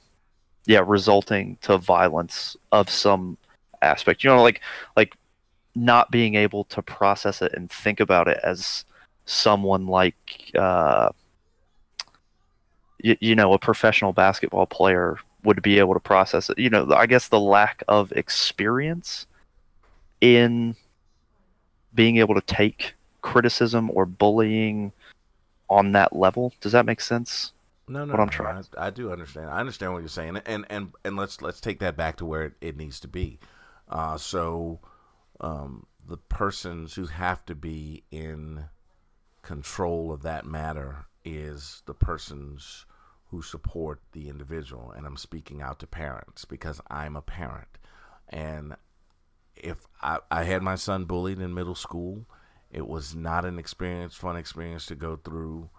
[0.65, 3.37] yeah resulting to violence of some
[3.81, 4.61] aspect you know like
[4.95, 5.15] like
[5.75, 8.85] not being able to process it and think about it as
[9.25, 11.09] someone like uh
[12.99, 16.57] you, you know a professional basketball player would be able to process it.
[16.57, 19.27] You know, I guess the lack of experience
[20.21, 20.75] in
[21.93, 24.91] being able to take criticism or bullying
[25.69, 26.53] on that level.
[26.61, 27.51] Does that make sense?
[27.87, 29.49] No, no, what I'm no, trying I, I do understand.
[29.49, 32.43] I understand what you're saying, and and and let's let's take that back to where
[32.43, 33.39] it, it needs to be.
[33.89, 34.79] Uh, so,
[35.41, 38.63] um, the persons who have to be in
[39.41, 42.85] control of that matter is the persons
[43.29, 47.77] who support the individual, and I'm speaking out to parents because I'm a parent,
[48.29, 48.75] and
[49.55, 52.25] if I, I had my son bullied in middle school,
[52.71, 55.69] it was not an experience, fun experience to go through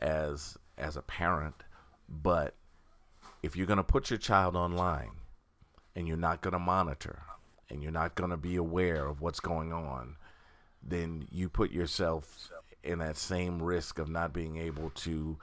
[0.00, 1.54] as as a parent,
[2.08, 2.54] but
[3.42, 5.12] if you're going to put your child online
[5.94, 7.22] and you're not going to monitor
[7.70, 10.16] and you're not going to be aware of what's going on,
[10.82, 12.50] then you put yourself
[12.82, 15.38] in that same risk of not being able to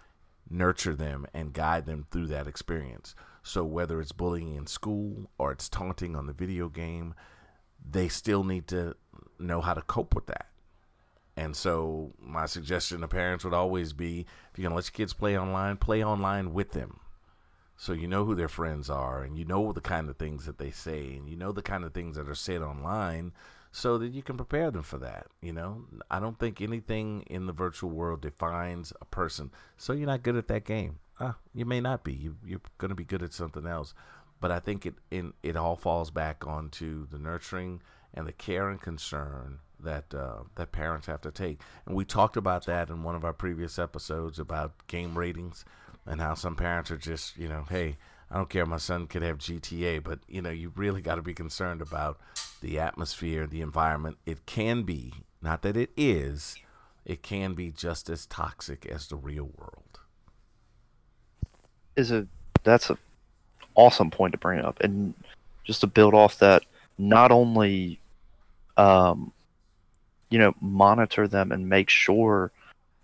[0.50, 3.16] nurture them and guide them through that experience.
[3.44, 7.16] So whether it's bullying in school or it's taunting on the video game,
[7.90, 8.96] they still need to
[9.40, 10.48] know how to cope with that.
[11.38, 14.92] And so my suggestion to parents would always be if you're going to let your
[14.92, 17.00] kids play online, play online with them.
[17.78, 20.60] So you know who their friends are and you know the kind of things that
[20.60, 23.32] they say and you know the kind of things that are said online
[23.72, 25.86] so that you can prepare them for that, you know?
[26.10, 29.50] I don't think anything in the virtual world defines a person.
[29.78, 31.00] So you're not good at that game.
[31.20, 32.14] Ah, you may not be.
[32.14, 33.94] You, you're going to be good at something else.
[34.42, 37.82] But I think it in, it all falls back onto the nurturing
[38.14, 41.62] and the care and concern that uh, that parents have to take.
[41.86, 45.64] And we talked about that in one of our previous episodes about game ratings
[46.06, 47.98] and how some parents are just, you know, hey,
[48.30, 51.22] I don't care, my son could have GTA, but you know, you really got to
[51.22, 52.20] be concerned about
[52.62, 54.18] the atmosphere, the environment.
[54.26, 56.56] It can be, not that it is,
[57.06, 60.00] it can be just as toxic as the real world.
[61.96, 62.28] Is a
[62.64, 62.98] that's a
[63.76, 65.14] awesome point to bring up, and
[65.64, 66.64] just to build off that,
[66.98, 68.00] not only
[68.78, 69.32] um,
[70.30, 72.52] you know, monitor them and make sure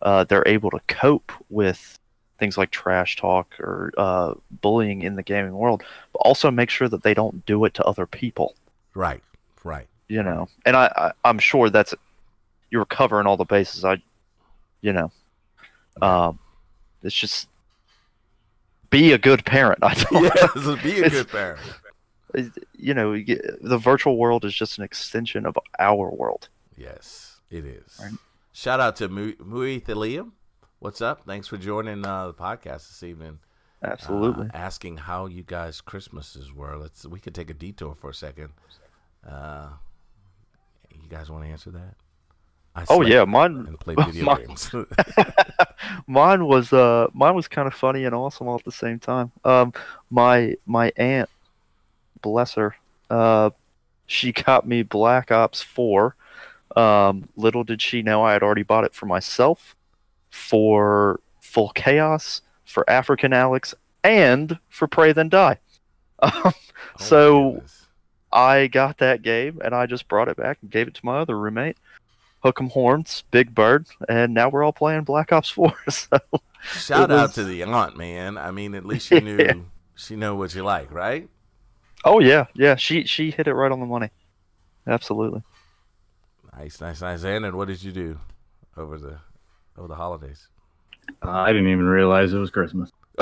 [0.01, 1.99] uh, they're able to cope with
[2.39, 6.88] things like trash talk or uh, bullying in the gaming world, but also make sure
[6.88, 8.56] that they don't do it to other people.
[8.93, 9.21] Right,
[9.63, 9.88] right.
[10.08, 11.93] You know, and I, I I'm sure that's
[12.71, 13.84] you're covering all the bases.
[13.84, 14.01] I,
[14.82, 15.12] you know,
[16.01, 16.39] um,
[17.03, 17.49] it's just
[18.89, 19.80] be a good parent.
[19.82, 20.23] I don't.
[20.76, 21.62] yes, be a good parent.
[22.78, 26.50] You know, the virtual world is just an extension of our world.
[26.76, 28.00] Yes, it is.
[28.02, 28.13] Right.
[28.54, 30.32] Shout out to Mu- Mui.
[30.80, 31.26] What's up?
[31.26, 33.39] Thanks for joining uh, the podcast this evening.
[33.84, 34.47] Absolutely.
[34.47, 36.78] Uh, asking how you guys' Christmases were.
[36.78, 38.50] Let's we could take a detour for a second.
[39.28, 39.69] Uh,
[40.91, 41.95] you guys want to answer that?
[42.77, 44.69] I oh yeah, mine and played video mine- games.
[46.07, 49.31] mine was uh mine was kind of funny and awesome all at the same time.
[49.43, 49.73] Um
[50.09, 51.29] my my aunt
[52.21, 52.75] bless her
[53.09, 53.49] uh
[54.05, 56.15] she got me Black Ops 4.
[56.75, 59.75] Um little did she know I had already bought it for myself
[60.29, 65.57] for Full Chaos, for African Alex and for Pray Then Die.
[66.19, 66.31] Um,
[66.99, 67.85] Oh, so goodness.
[68.31, 71.19] I got that game and I just brought it back and gave it to my
[71.19, 71.77] other roommate.
[72.43, 75.73] Hook 'em horns, Big Bird, and now we're all playing Black Ops 4.
[75.89, 76.19] So
[76.95, 78.38] shout it out to the aunt, man.
[78.38, 79.54] I mean, at least she knew Yeah.
[79.95, 81.30] she know what you like, right?
[82.04, 82.76] Oh yeah, yeah.
[82.76, 84.10] She she hit it right on the money.
[84.86, 85.43] Absolutely.
[86.58, 87.23] Nice, nice, nice.
[87.23, 88.19] And what did you do
[88.76, 89.17] over the
[89.78, 90.47] over the holidays?
[91.23, 92.91] Uh, I didn't even realize it was Christmas.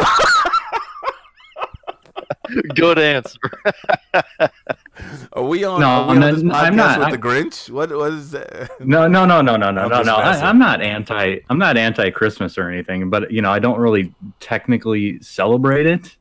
[2.75, 3.39] Good answer.
[5.33, 5.79] Are we on?
[5.81, 6.99] No, we on no, this no, I'm not.
[6.99, 7.69] with I- the Grinch?
[7.69, 8.71] What was that?
[8.79, 10.15] No, no, no, no, no, no, I'm no, no.
[10.15, 11.39] I, I'm not anti.
[11.49, 16.15] I'm not anti Christmas or anything, but you know, I don't really technically celebrate it.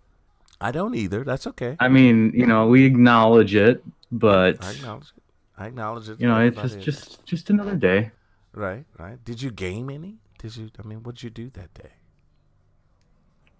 [0.60, 1.24] I don't either.
[1.24, 1.76] That's okay.
[1.78, 5.22] I mean, you know, we acknowledge it, but I acknowledge it.
[5.58, 6.20] I acknowledge it.
[6.20, 8.10] you know, it's just just just another day.
[8.52, 9.22] right, right.
[9.24, 10.16] Did you game any?
[10.38, 10.70] Did you?
[10.82, 11.90] I mean, what did you do that day?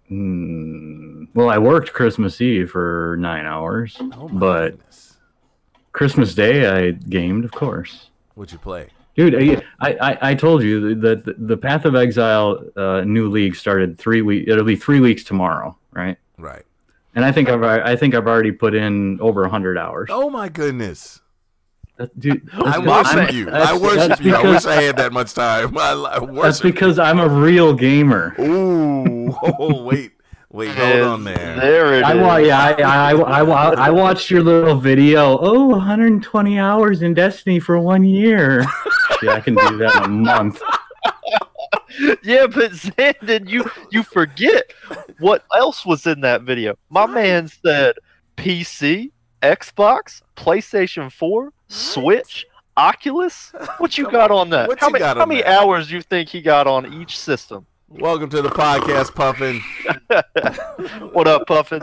[0.07, 1.25] Hmm.
[1.33, 5.17] Well, I worked Christmas Eve for nine hours, Oh my but goodness!
[5.93, 8.09] Christmas Day I gamed, of course.
[8.35, 8.89] What'd you play?
[9.15, 13.55] Dude, I, I, I told you that the, the Path of Exile uh, new league
[13.55, 14.47] started three week.
[14.47, 16.17] It'll be three weeks tomorrow, right?
[16.37, 16.63] Right.
[17.15, 20.09] And I think I've I think I've already put in over hundred hours.
[20.11, 21.21] Oh my goodness!
[21.97, 23.49] That- dude, I that's- worship I'm- you.
[23.49, 24.35] I worship that's you.
[24.35, 25.77] I wish I had that much time.
[25.77, 26.63] I, I That's worship.
[26.63, 28.35] because I'm a real gamer.
[28.39, 29.33] Ooh.
[29.59, 30.11] Oh wait,
[30.51, 30.69] wait.
[30.71, 31.55] Hold on there.
[31.59, 32.03] There it is.
[32.03, 35.37] I wa- yeah, I, I, I, I, I watched your little video.
[35.39, 38.61] Oh, 120 hours in Destiny for one year.
[39.23, 40.61] yeah, I can do that in a month.
[42.23, 44.71] yeah, but Xandon, you you forget
[45.19, 46.77] what else was in that video?
[46.89, 47.95] My man said
[48.37, 52.45] PC, Xbox, PlayStation 4, Switch,
[52.77, 53.53] Oculus.
[53.77, 54.39] What you got on.
[54.39, 54.67] on that?
[54.67, 55.61] What how you many, got how many that?
[55.61, 57.65] hours do you think he got on each system?
[57.89, 59.61] Welcome to the podcast, Puffin.
[61.13, 61.81] What up, Puffin?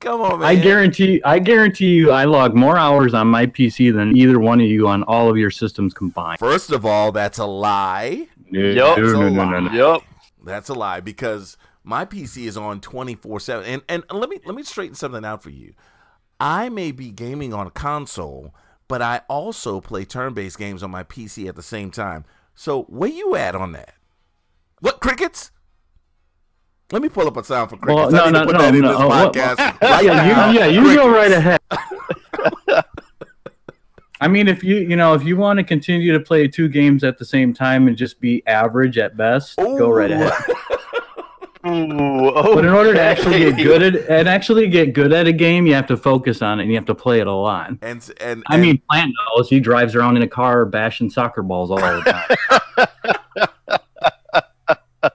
[0.00, 0.48] Come on, man.
[0.48, 4.60] I guarantee, I guarantee you, I log more hours on my PC than either one
[4.60, 6.38] of you on all of your systems combined.
[6.38, 8.28] First of all, that's a lie.
[8.50, 8.98] Yup.
[8.98, 9.92] No, no, no, no, no.
[9.92, 10.02] Yep.
[10.44, 13.64] That's a lie because my PC is on 24/7.
[13.66, 15.74] And and let me let me straighten something out for you.
[16.40, 18.54] I may be gaming on a console,
[18.88, 22.24] but I also play turn-based games on my PC at the same time.
[22.54, 23.94] So, where you at on that?
[24.80, 25.50] What crickets?
[26.90, 28.12] Let me pull up a sound for crickets.
[28.12, 29.80] Well, I no, need to no, put no, that in no, this uh, what- podcast.
[29.82, 30.50] right yeah, now.
[30.50, 31.58] you, yeah, you go right Crickets.
[31.70, 32.84] ahead.
[34.20, 37.04] I mean, if you you know if you want to continue to play two games
[37.04, 40.32] at the same time and just be average at best, go right ahead.
[41.68, 45.32] Ooh, But in order to actually get good at and actually get good at a
[45.32, 47.70] game, you have to focus on it and you have to play it a lot.
[47.82, 51.42] And and, I and- mean, Plant knows he drives around in a car bashing soccer
[51.42, 52.36] balls all the time.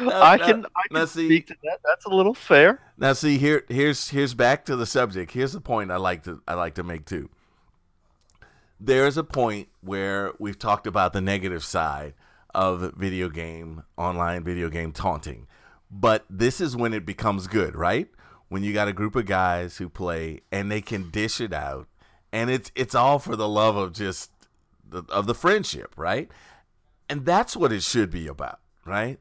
[0.00, 1.78] now- I now- can I now can see- speak to that.
[1.84, 2.80] That's a little fair.
[2.98, 5.32] Now see here here's here's back to the subject.
[5.32, 7.28] Here's the point I like to I like to make too.
[8.80, 12.14] There's a point where we've talked about the negative side
[12.54, 15.46] of video game online video game taunting.
[15.90, 18.08] But this is when it becomes good, right?
[18.48, 21.88] When you got a group of guys who play and they can dish it out
[22.32, 24.30] and it's it's all for the love of just
[24.88, 26.30] the, of the friendship, right?
[27.08, 29.18] And that's what it should be about, right?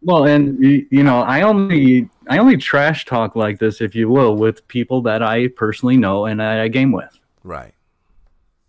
[0.00, 4.36] Well, and you know, I only I only trash talk like this, if you will,
[4.36, 7.18] with people that I personally know and I, I game with.
[7.44, 7.74] Right.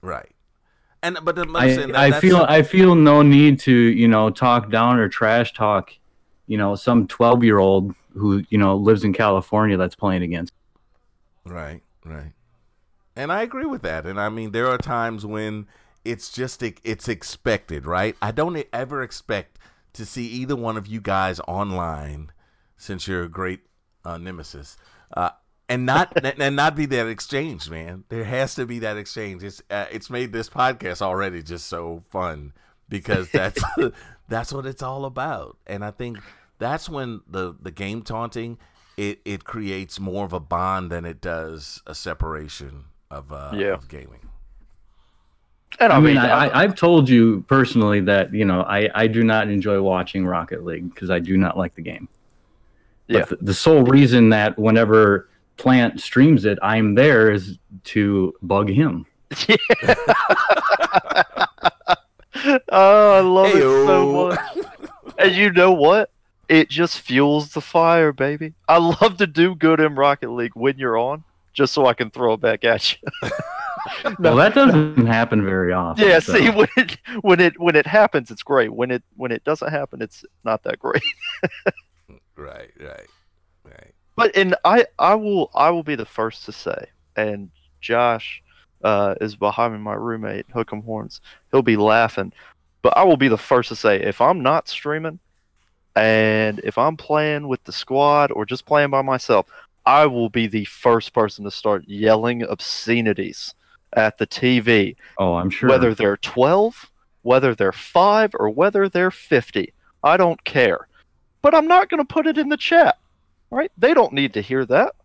[0.02, 0.33] Right.
[1.04, 4.30] And but I'm I, saying that- I feel I feel no need to you know
[4.32, 5.92] talk down or trash talk,
[6.48, 10.54] you know, some twelve year old who you know lives in California that's playing against.
[11.46, 12.32] right, right.
[13.16, 14.06] And I agree with that.
[14.08, 15.68] And I mean, there are times when
[16.06, 18.16] it's just it's expected, right?
[18.22, 19.60] I don't ever expect
[19.94, 22.32] to see either one of you guys online,
[22.78, 23.60] since you're a great
[24.04, 24.78] uh, nemesis,
[25.16, 25.30] uh,
[25.74, 28.04] and not and not be that exchange, man.
[28.10, 29.44] There has to be that exchange.
[29.44, 32.54] It's uh, it's made this podcast already just so fun
[32.90, 33.62] because that's
[34.30, 35.58] that's what it's all about.
[35.68, 36.20] And I think
[36.60, 38.58] that's when the the game taunting
[38.98, 43.74] it it creates more of a bond than it does a separation of uh, Yeah.
[43.74, 44.30] of gaming.
[45.80, 48.90] And I, I, mean, mean, I, I, I've told you personally that you know I,
[48.94, 52.08] I do not enjoy watching Rocket League because I do not like the game.
[53.08, 53.26] But Yeah.
[53.26, 59.06] the, the sole reason that whenever Plant streams it, I'm there is to bug him.
[62.70, 64.40] oh, I love it so much.
[65.18, 66.10] And you know what?
[66.50, 68.54] It just fuels the fire, baby.
[68.68, 72.12] I love to do good in Rocket League when you're on, just so I can
[72.12, 73.10] throw it back at you.
[74.18, 76.08] Well, that doesn't happen very often.
[76.08, 78.74] yeah, so- see when it when it when it happens, it's great.
[78.74, 81.04] When it when it doesn't happen, it's not that great.
[82.36, 83.08] Right, right, right.
[84.16, 87.50] But and I I will I will be the first to say, and
[87.82, 88.42] Josh
[88.84, 91.22] uh, is behind me, my roommate, Hook 'em Horns.
[91.52, 92.32] He'll be laughing,
[92.82, 95.20] but I will be the first to say if I'm not streaming,
[95.96, 99.48] and if I'm playing with the squad or just playing by myself,
[99.86, 103.54] I will be the first person to start yelling obscenities
[103.94, 105.70] at the TV, Oh, I'm sure.
[105.70, 106.90] whether they're 12,
[107.22, 109.72] whether they're five, or whether they're 50.
[110.04, 110.88] I don't care,
[111.42, 112.98] but I'm not going to put it in the chat.
[113.54, 113.72] Right?
[113.78, 114.96] They don't need to hear that.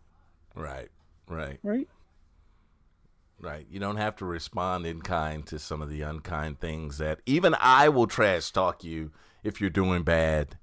[0.55, 0.89] Right,
[1.29, 1.89] right, Right?
[3.41, 3.67] right.
[3.71, 7.55] You don't have to respond in kind to some of the unkind things that even
[7.61, 9.13] I will trash talk you
[9.45, 10.57] if you're doing bad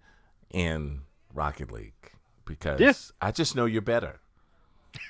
[0.51, 1.01] in
[1.33, 1.93] Rocket League
[2.45, 2.93] because Yeah.
[3.21, 4.19] I just know you're better.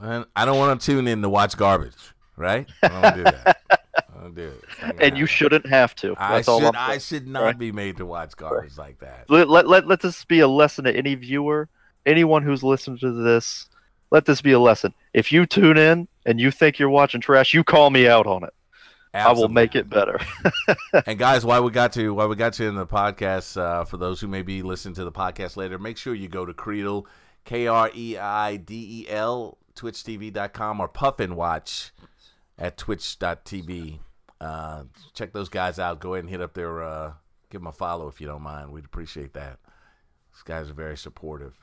[0.00, 2.68] and I don't want to tune in to watch garbage, right?
[2.82, 3.79] I don't do that.
[4.20, 4.64] I don't do it.
[4.68, 6.14] It's not gonna And you shouldn't have to.
[6.18, 6.76] I That's all should.
[6.76, 7.58] I should not Right.
[7.58, 9.24] be made to watch garbage like that.
[9.30, 11.68] Let, let, let, let this be a lesson to any viewer,
[12.04, 13.68] anyone who's listened to this.
[14.10, 14.92] Let this be a lesson.
[15.14, 18.44] If you tune in and you think you're watching trash, you call me out on
[18.44, 18.52] it.
[19.14, 20.20] I will make it better.
[21.06, 23.56] and guys, why we got to why we got you in the podcast?
[23.56, 26.44] Uh, for those who may be listening to the podcast later, make sure you go
[26.44, 27.06] to Kreidel,
[27.44, 31.90] K R E I D E L, twitchtv.com or Puffin Watch
[32.58, 33.98] at twitch.tv.
[34.40, 34.84] Uh,
[35.14, 36.00] check those guys out.
[36.00, 37.12] Go ahead and hit up their uh,
[37.50, 38.72] give them a follow if you don't mind.
[38.72, 39.58] We'd appreciate that.
[40.32, 41.54] These guys are very supportive.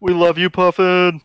[0.00, 1.20] we love you, Puffin.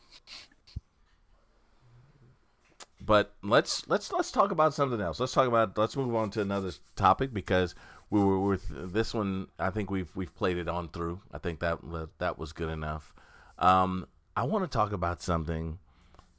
[3.01, 5.19] but let's let's let's talk about something else.
[5.19, 7.75] Let's talk about let's move on to another topic because
[8.09, 9.47] we were with this one.
[9.57, 11.21] I think we've we've played it on through.
[11.31, 11.79] I think that
[12.19, 13.13] that was good enough.
[13.57, 15.79] Um, I want to talk about something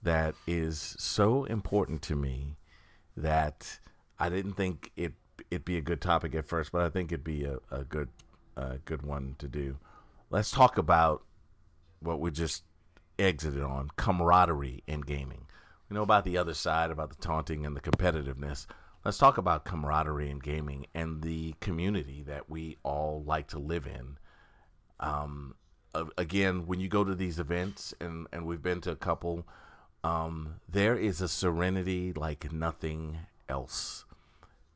[0.02, 2.56] that is so important to me
[3.16, 3.78] that
[4.20, 5.14] I didn't think it
[5.50, 8.10] it'd be a good topic at first, but I think it'd be a, a good
[8.56, 9.78] a good one to do.
[10.28, 11.22] Let's talk about
[12.00, 12.62] what we just
[13.18, 15.46] exited on camaraderie in gaming.
[15.88, 18.66] We know about the other side, about the taunting and the competitiveness.
[19.04, 23.86] Let's talk about camaraderie in gaming and the community that we all like to live
[23.86, 24.18] in.
[25.00, 25.54] Um,
[26.16, 29.46] again, when you go to these events, and, and we've been to a couple,
[30.04, 33.18] um, there is a serenity like nothing
[33.48, 34.04] else.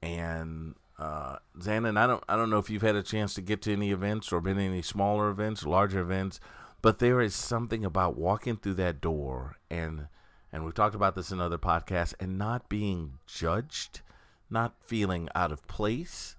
[0.04, 3.62] And uh, Xandon, I don't I don't know if you've had a chance to get
[3.62, 6.40] to any events or been any smaller events, larger events,
[6.82, 10.08] but there is something about walking through that door and
[10.52, 14.02] and we've talked about this in other podcasts and not being judged,
[14.48, 16.36] not feeling out of place.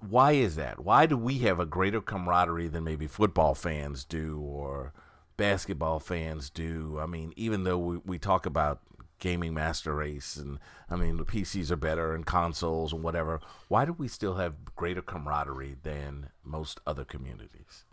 [0.00, 0.80] Why is that?
[0.80, 4.92] Why do we have a greater camaraderie than maybe football fans do or
[5.36, 6.98] basketball fans do?
[7.00, 8.80] I mean, even though we, we talk about
[9.18, 10.58] gaming master race and
[10.88, 13.40] I mean the PCs are better and consoles and whatever.
[13.68, 17.84] Why do we still have greater camaraderie than most other communities?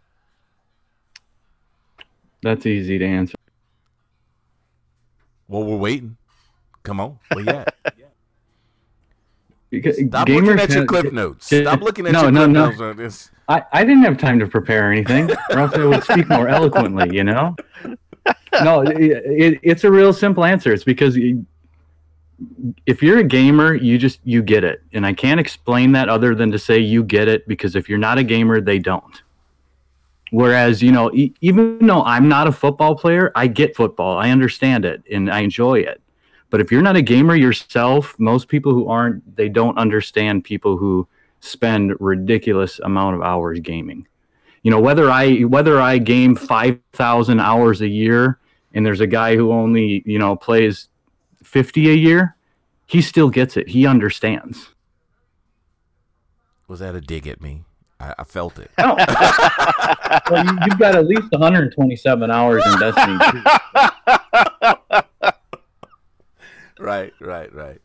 [2.41, 3.35] That's easy to answer.
[5.47, 6.17] Well, we're waiting.
[6.83, 7.19] Come on.
[7.31, 7.65] Well, yeah.
[9.81, 11.47] Stop looking at your clip notes.
[11.47, 12.93] Stop looking at no, your no, clip no.
[12.93, 13.31] notes.
[13.47, 17.15] I, I didn't have time to prepare anything, or else I would speak more eloquently,
[17.15, 17.55] you know?
[18.63, 20.73] No, it, it, it's a real simple answer.
[20.73, 21.17] It's because
[22.85, 26.35] if you're a gamer, you just you get it, and I can't explain that other
[26.35, 29.21] than to say you get it because if you're not a gamer, they don't.
[30.31, 34.31] Whereas you know, e- even though I'm not a football player, I get football, I
[34.31, 36.01] understand it, and I enjoy it.
[36.49, 40.77] But if you're not a gamer yourself, most people who aren't, they don't understand people
[40.77, 41.07] who
[41.41, 44.07] spend ridiculous amount of hours gaming.
[44.65, 48.39] You know, whether I whether I game five thousand hours a year,
[48.73, 50.89] and there's a guy who only you know plays
[51.43, 52.35] 50 a year,
[52.87, 53.69] he still gets it.
[53.69, 54.69] He understands.
[56.67, 57.65] Was that a dig at me?
[57.99, 58.71] I, I felt it.
[58.79, 58.97] well,
[60.43, 63.19] you, have got at least 127 hours in Destiny.
[66.79, 67.79] right, right, right.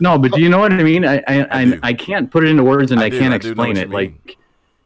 [0.00, 1.04] No, but do you know what I mean?
[1.04, 3.90] I I, I, I can't put it into words and I, I can't explain it.
[3.90, 4.38] Like,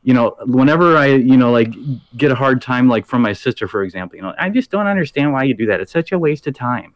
[0.04, 1.74] you know, whenever I, you know, like
[2.16, 4.86] get a hard time, like from my sister, for example, you know, I just don't
[4.86, 5.80] understand why you do that.
[5.80, 6.94] It's such a waste of time.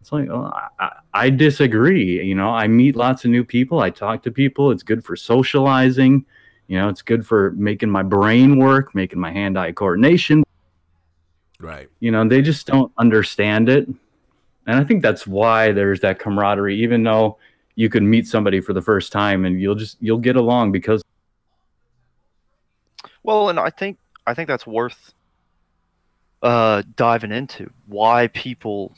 [0.00, 2.26] It's like, well, I, I, disagree.
[2.26, 3.80] You know, I meet lots of new people.
[3.80, 4.70] I talk to people.
[4.70, 6.24] It's good for socializing.
[6.68, 10.44] You know, it's good for making my brain work, making my hand eye coordination.
[11.60, 11.88] Right.
[12.00, 13.86] You know, they just don't understand it.
[14.66, 17.38] And I think that's why there's that camaraderie, even though
[17.74, 21.02] you can meet somebody for the first time and you'll just, you'll get along because.
[23.28, 25.12] Well, and I think, I think that's worth
[26.42, 28.94] uh, diving into why people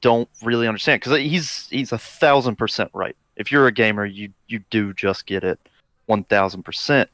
[0.00, 3.16] don't really understand because he's he's a thousand percent right.
[3.34, 5.58] If you're a gamer, you you do just get it
[6.06, 7.10] one thousand percent.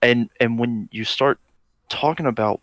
[0.00, 1.38] And and when you start
[1.90, 2.62] talking about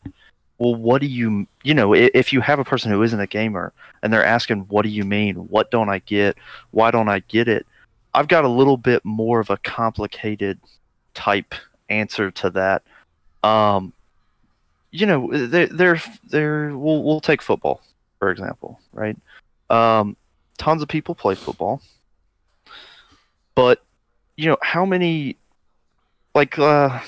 [0.57, 3.73] well, what do you you know if you have a person who isn't a gamer
[4.01, 5.35] and they're asking what do you mean?
[5.35, 6.35] What don't I get?
[6.71, 7.67] Why don't I get it?
[8.15, 10.59] I've got a little bit more of a complicated
[11.13, 11.53] type
[11.89, 12.81] answer to that.
[13.43, 13.93] Um,
[14.91, 17.81] you know, they're, they're, they're we'll, we'll take football,
[18.19, 19.17] for example, right?
[19.69, 20.15] Um,
[20.57, 21.81] tons of people play football,
[23.55, 23.83] but
[24.35, 25.37] you know how many?
[26.35, 26.99] Like, uh,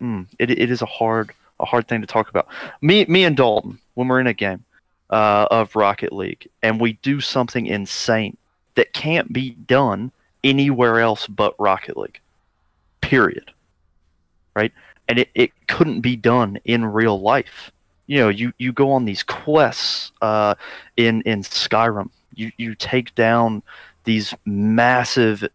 [0.00, 2.48] mm, it it is a hard a hard thing to talk about.
[2.80, 4.64] Me me and Dalton when we're in a game
[5.10, 8.36] uh, of Rocket League and we do something insane
[8.74, 10.12] that can't be done
[10.44, 12.20] anywhere else but Rocket League.
[13.00, 13.52] Period.
[14.54, 14.72] Right?
[15.08, 17.70] And it, it couldn't be done in real life
[18.06, 20.54] you know you, you go on these quests uh,
[20.96, 22.10] in in Skyrim.
[22.34, 23.62] You you take down
[24.04, 25.46] these massive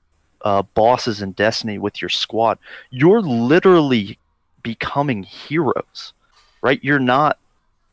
[0.41, 2.59] uh, bosses in Destiny with your squad.
[2.89, 4.19] You're literally
[4.63, 6.13] becoming heroes,
[6.61, 6.83] right?
[6.83, 7.39] You're not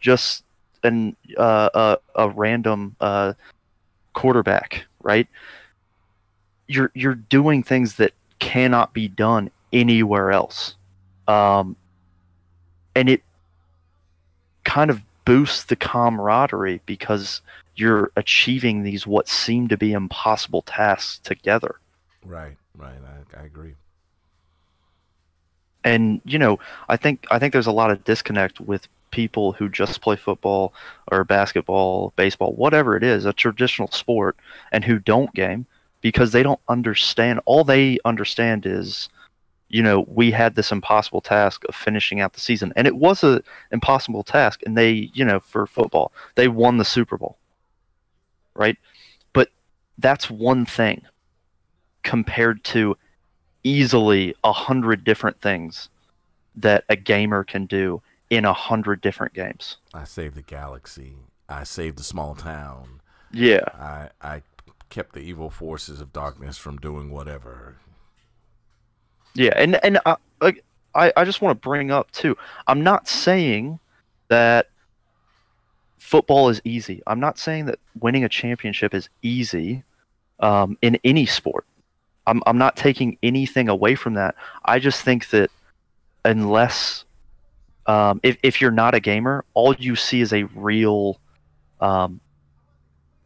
[0.01, 0.45] just
[0.83, 3.35] an uh, a, a random uh,
[4.13, 5.29] quarterback, right?
[6.67, 10.75] You're you're doing things that cannot be done anywhere else,
[11.29, 11.77] um,
[12.97, 13.23] and it
[14.65, 17.43] kind of boosts the camaraderie because
[17.77, 21.77] you're achieving these what seem to be impossible tasks together.
[22.25, 22.99] Right, right.
[23.37, 23.75] I, I agree.
[25.85, 26.59] And you know,
[26.89, 30.75] I think I think there's a lot of disconnect with people who just play football
[31.11, 34.37] or basketball, baseball, whatever it is, a traditional sport,
[34.73, 35.67] and who don't game
[36.01, 37.41] because they don't understand.
[37.45, 39.09] All they understand is,
[39.69, 43.23] you know, we had this impossible task of finishing out the season, and it was
[43.23, 44.63] a impossible task.
[44.65, 47.39] And they, you know, for football, they won the Super Bowl,
[48.55, 48.77] right?
[49.33, 49.51] But
[49.99, 51.03] that's one thing
[52.03, 52.97] compared to
[53.63, 55.91] easily a hundred different things
[56.57, 58.01] that a gamer can do
[58.31, 59.77] in a hundred different games.
[59.93, 61.17] I saved the galaxy.
[61.49, 63.01] I saved the small town.
[63.33, 63.65] Yeah.
[63.75, 64.43] I I
[64.89, 67.77] kept the evil forces of darkness from doing whatever.
[69.39, 70.17] Yeah, and and I
[70.95, 72.37] I, I just want to bring up too.
[72.67, 73.79] I'm not saying
[74.29, 74.67] that
[75.99, 77.03] football is easy.
[77.07, 79.85] I'm not saying that winning a championship is easy
[80.41, 81.67] um, in any sport.
[82.27, 84.35] I'm I'm not taking anything away from that.
[84.65, 85.51] I just think that
[86.25, 87.05] unless
[87.87, 91.21] um, if if you're not a gamer, all you see is a real
[91.81, 92.21] um,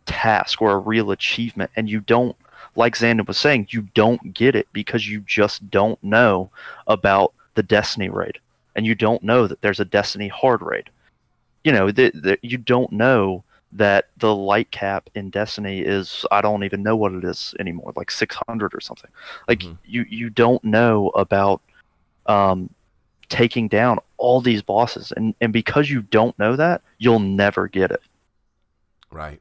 [0.04, 2.36] task or a real achievement, and you don't,
[2.76, 6.50] like Xandon was saying, you don't get it because you just don't know
[6.86, 8.38] about the Destiny raid,
[8.74, 10.90] and you don't know that there's a Destiny hard raid.
[11.64, 16.64] You know, the, you don't know that the light cap in Destiny is I don't
[16.64, 19.10] even know what it is anymore, like 600 or something.
[19.48, 19.74] Like mm-hmm.
[19.84, 21.62] you you don't know about
[22.26, 22.70] um,
[23.32, 27.90] taking down all these bosses and and because you don't know that you'll never get
[27.90, 28.02] it
[29.10, 29.40] right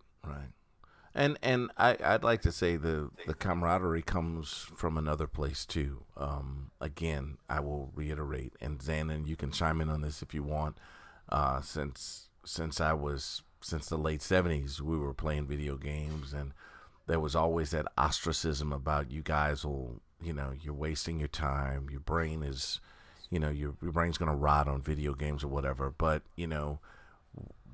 [1.14, 6.04] and and I, I'd like to say the the camaraderie comes from another place too.
[6.18, 10.44] Um, again, I will reiterate, and Xandon, you can chime in on this if you
[10.44, 10.78] want.
[11.30, 16.54] Uh, since since I was since the late seventies, we were playing video games, and
[17.08, 21.90] there was always that ostracism about you guys will, you know, you're wasting your time.
[21.90, 22.80] Your brain is
[23.32, 26.80] you know your, your brain's to rot on video games or whatever but you know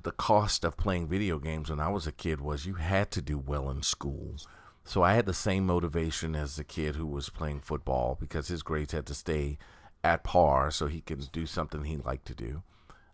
[0.02, 3.22] the cost of playing video games when i was a kid was you had to
[3.22, 4.36] do well in school.
[4.84, 8.62] So i had the same motivation as the kid who was playing football because his
[8.62, 9.58] grades had to stay
[10.04, 12.62] at par so he could do something he liked to do.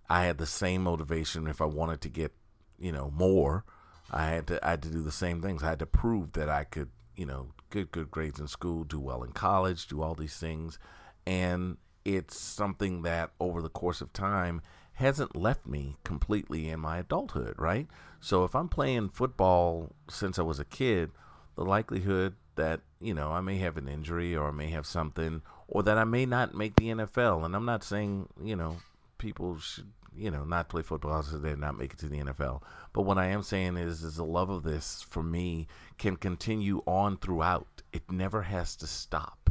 [0.09, 2.33] I had the same motivation if i wanted to get
[2.79, 3.65] you know more
[4.11, 5.63] i had to i had to do the same things.
[5.63, 9.01] I had to prove that i could you know get good grades in school do
[9.01, 10.79] well in college do all these things.
[11.27, 14.61] And it's something that over the course of time
[14.95, 17.89] hasn't left me completely in my adulthood, right?
[18.21, 21.11] So if I'm playing football since I was a kid,
[21.57, 25.43] the likelihood that, you know, I may have an injury or I may have something
[25.67, 27.45] or that I may not make the NFL.
[27.45, 28.77] And I'm not saying, you know,
[29.19, 32.63] people should, you know, not play football so they not make it to the NFL.
[32.93, 35.67] But what I am saying is is the love of this for me
[35.99, 37.83] can continue on throughout.
[37.93, 39.51] It never has to stop.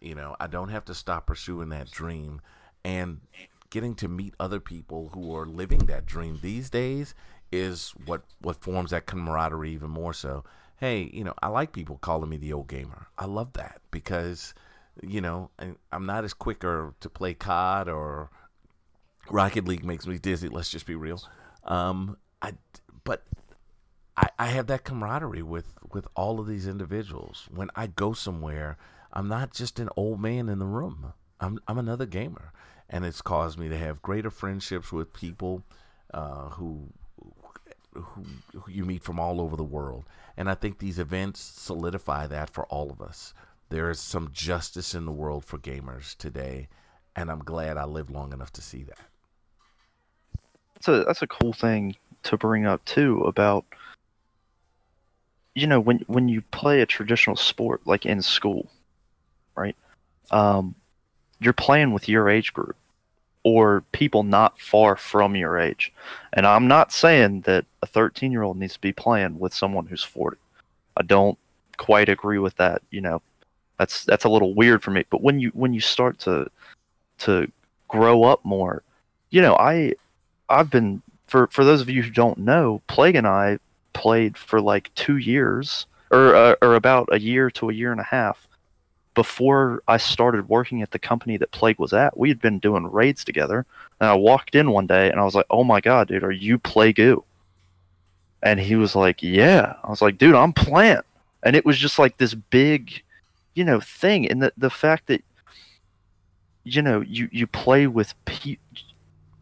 [0.00, 2.40] You know, I don't have to stop pursuing that dream
[2.84, 3.20] and
[3.76, 7.14] getting to meet other people who are living that dream these days
[7.52, 10.42] is what what forms that camaraderie even more so.
[10.78, 13.08] Hey, you know, I like people calling me the old gamer.
[13.18, 14.54] I love that because
[15.02, 15.50] you know,
[15.92, 18.30] I'm not as quicker to play COD or
[19.28, 20.48] Rocket League makes me dizzy.
[20.48, 21.22] Let's just be real.
[21.64, 22.54] Um, I
[23.04, 23.24] but
[24.16, 27.46] I, I have that camaraderie with with all of these individuals.
[27.54, 28.78] When I go somewhere
[29.12, 31.12] I'm not just an old man in the room.
[31.40, 32.52] I'm I'm another gamer,
[32.88, 35.62] and it's caused me to have greater friendships with people
[36.14, 36.88] uh, who,
[37.92, 40.04] who who you meet from all over the world.
[40.36, 43.34] And I think these events solidify that for all of us.
[43.68, 46.68] There is some justice in the world for gamers today,
[47.16, 48.98] and I'm glad I lived long enough to see that.
[50.74, 53.64] That's a that's a cool thing to bring up too about
[55.54, 58.68] you know when when you play a traditional sport like in school
[59.56, 59.76] right?
[60.30, 60.74] Um,
[61.40, 62.76] you're playing with your age group
[63.42, 65.92] or people not far from your age.
[66.32, 69.86] And I'm not saying that a 13 year old needs to be playing with someone
[69.86, 70.36] who's 40.
[70.96, 71.38] I don't
[71.76, 72.82] quite agree with that.
[72.90, 73.22] You know,
[73.78, 75.04] that's that's a little weird for me.
[75.10, 76.50] But when you when you start to
[77.18, 77.50] to
[77.88, 78.82] grow up more,
[79.30, 79.94] you know, I
[80.48, 83.58] I've been for for those of you who don't know, Plague and I
[83.92, 88.00] played for like two years or uh, or about a year to a year and
[88.00, 88.45] a half
[89.16, 92.86] before I started working at the company that Plague was at, we had been doing
[92.92, 93.66] raids together.
[93.98, 96.30] And I walked in one day and I was like, "Oh my god, dude, are
[96.30, 97.00] you Plague?"
[98.42, 101.04] And he was like, "Yeah." I was like, "Dude, I'm Plant."
[101.42, 103.02] And it was just like this big,
[103.54, 104.28] you know, thing.
[104.30, 105.24] And the the fact that
[106.62, 108.58] you know you you play with pe-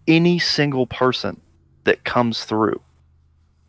[0.06, 1.40] any single person
[1.82, 2.80] that comes through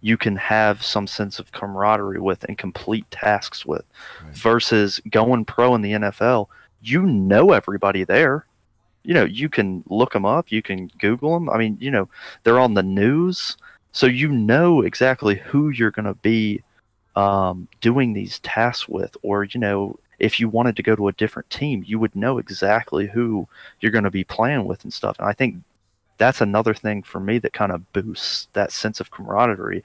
[0.05, 3.85] you can have some sense of camaraderie with and complete tasks with
[4.23, 4.35] right.
[4.35, 6.47] versus going pro in the NFL
[6.81, 8.45] you know everybody there
[9.05, 11.49] you know, you can look them up, you can Google them.
[11.49, 12.09] I mean, you know,
[12.43, 13.55] they're on the news,
[13.91, 16.63] so you know exactly who you're going to be
[17.15, 21.13] um, doing these tasks with, or you know, if you wanted to go to a
[21.13, 23.47] different team, you would know exactly who
[23.79, 25.17] you're going to be playing with and stuff.
[25.19, 25.57] And I think
[26.17, 29.83] that's another thing for me that kind of boosts that sense of camaraderie.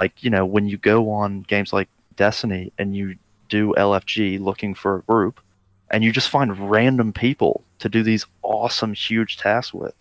[0.00, 3.16] Like, you know, when you go on games like Destiny and you
[3.48, 5.40] do LFG looking for a group
[5.90, 9.94] and you just find random people to do these awesome huge tasks with.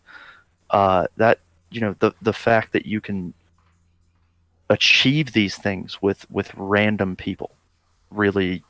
[0.69, 1.39] Uh, that
[1.69, 3.33] you know the the fact that you can
[4.69, 7.51] achieve these things with with random people
[8.09, 8.63] really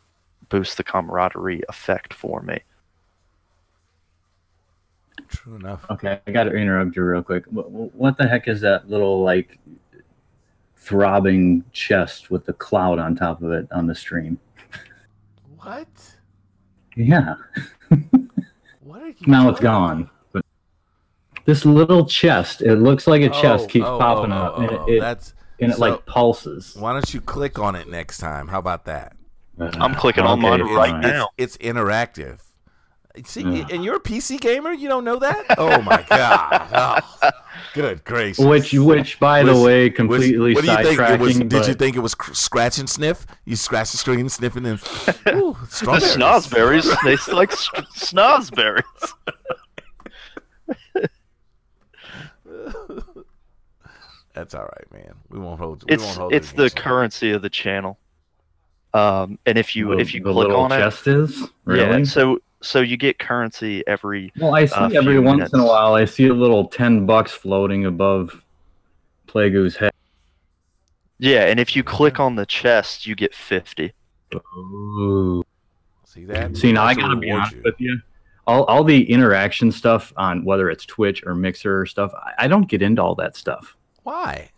[0.49, 2.59] boosts the camaraderie effect for me.
[5.29, 5.85] True enough.
[5.89, 7.45] Okay, I got to interrupt you real quick.
[7.45, 9.59] What, what the heck is that little like
[10.75, 14.39] throbbing chest with the cloud on top of it on the stream?
[15.59, 15.87] What?
[16.95, 17.35] Yeah.
[18.81, 19.15] What are you?
[19.27, 20.09] now it's gone.
[20.33, 20.43] But
[21.45, 24.61] this little chest, it looks like a chest Oh, keeps oh, popping oh, up, oh,
[24.61, 26.75] and oh, it, it that's and it so- like pulses.
[26.75, 28.47] Why don't you click on it next time?
[28.47, 29.15] How about that?
[29.59, 31.01] Uh, I'm clicking on mine right fine.
[31.01, 31.29] now.
[31.37, 32.39] It's, it's interactive.
[33.25, 33.69] See, Ugh.
[33.71, 34.71] and you're a PC gamer.
[34.71, 35.45] You don't know that?
[35.57, 37.03] Oh my god!
[37.21, 37.29] Oh,
[37.73, 38.43] good gracious.
[38.45, 40.99] Which, which, by the Was- way, Was- completely what do you think?
[41.19, 41.49] Was, sidetracking.
[41.49, 43.25] did you think it was cr- scratch and sniff?
[43.45, 44.79] You scratch the screen, sniffing, and
[45.29, 46.15] ooh, The strawberries.
[46.15, 48.83] snozberries taste like st- snozberries.
[54.33, 55.13] That's all right, man.
[55.29, 55.83] We won't hold.
[55.89, 57.97] We won't It's hold it's the against currency of the channel.
[58.93, 61.99] Um, and if you the, if you click little on it, chest is really.
[61.99, 62.03] yeah.
[62.05, 65.53] So so you get currency every well, I uh, see a every few once minutes.
[65.53, 65.95] in a while.
[65.95, 68.41] I see a little ten bucks floating above
[69.27, 69.91] Plague's head.
[71.19, 71.45] yeah.
[71.45, 73.93] And if you click on the chest, you get fifty.
[74.57, 75.43] Ooh.
[76.05, 76.57] See that?
[76.57, 77.61] See, now I gotta be honest you.
[77.63, 77.99] with you.
[78.47, 82.47] All, all the interaction stuff on whether it's Twitch or Mixer or stuff, I, I
[82.47, 83.77] don't get into all that stuff.
[84.03, 84.49] Why?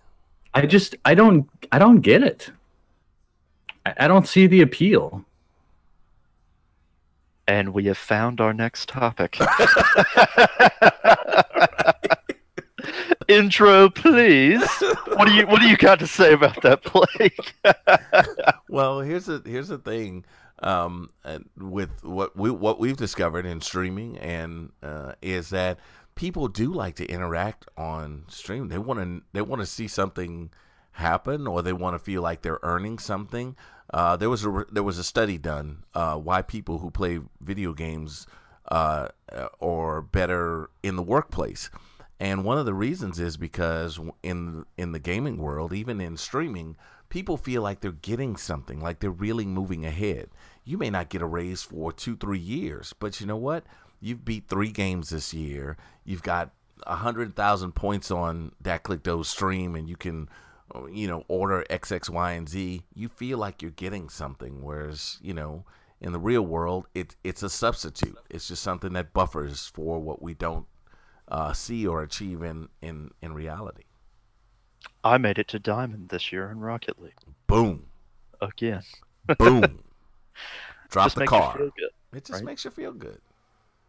[0.54, 2.50] I just I don't I don't get it.
[3.86, 5.26] I, I don't see the appeal.
[7.48, 9.38] And we have found our next topic.
[13.28, 14.64] Intro, please.
[15.08, 17.54] What do you What do you got to say about that plague?
[18.70, 20.26] Well, here's the here's the thing.
[20.64, 21.12] Um,
[21.58, 25.78] with what we what we've discovered in streaming and uh, is that
[26.16, 28.70] people do like to interact on stream.
[28.70, 30.50] They want to they want to see something
[30.94, 33.56] happen, or they want to feel like they're earning something.
[33.92, 37.74] Uh, there was a there was a study done uh, why people who play video
[37.74, 38.28] games
[38.70, 39.10] uh,
[39.62, 41.70] are better in the workplace.
[42.20, 46.78] And one of the reasons is because in in the gaming world, even in streaming,
[47.10, 50.30] people feel like they're getting something, like they're really moving ahead.
[50.64, 53.66] You may not get a raise for two, three years, but you know what?
[54.00, 55.78] You've beat three games this year.
[56.06, 56.52] You've got
[56.86, 60.30] hundred thousand points on that Click Dough stream, and you can,
[60.92, 62.84] you know, order X, X, Y, and Z.
[62.94, 65.66] You feel like you're getting something, whereas you know,
[66.02, 68.18] in the real world, it it's a substitute.
[68.30, 70.66] It's just something that buffers for what we don't
[71.28, 73.84] uh, see or achieve in in in reality.
[75.04, 77.14] I made it to diamond this year in Rocket League
[77.48, 77.86] Boom,
[78.42, 78.84] again.
[79.38, 79.84] boom.
[80.90, 81.58] Drop Just the car.
[81.58, 81.72] good.
[82.14, 82.44] It just right?
[82.44, 83.20] makes you feel good.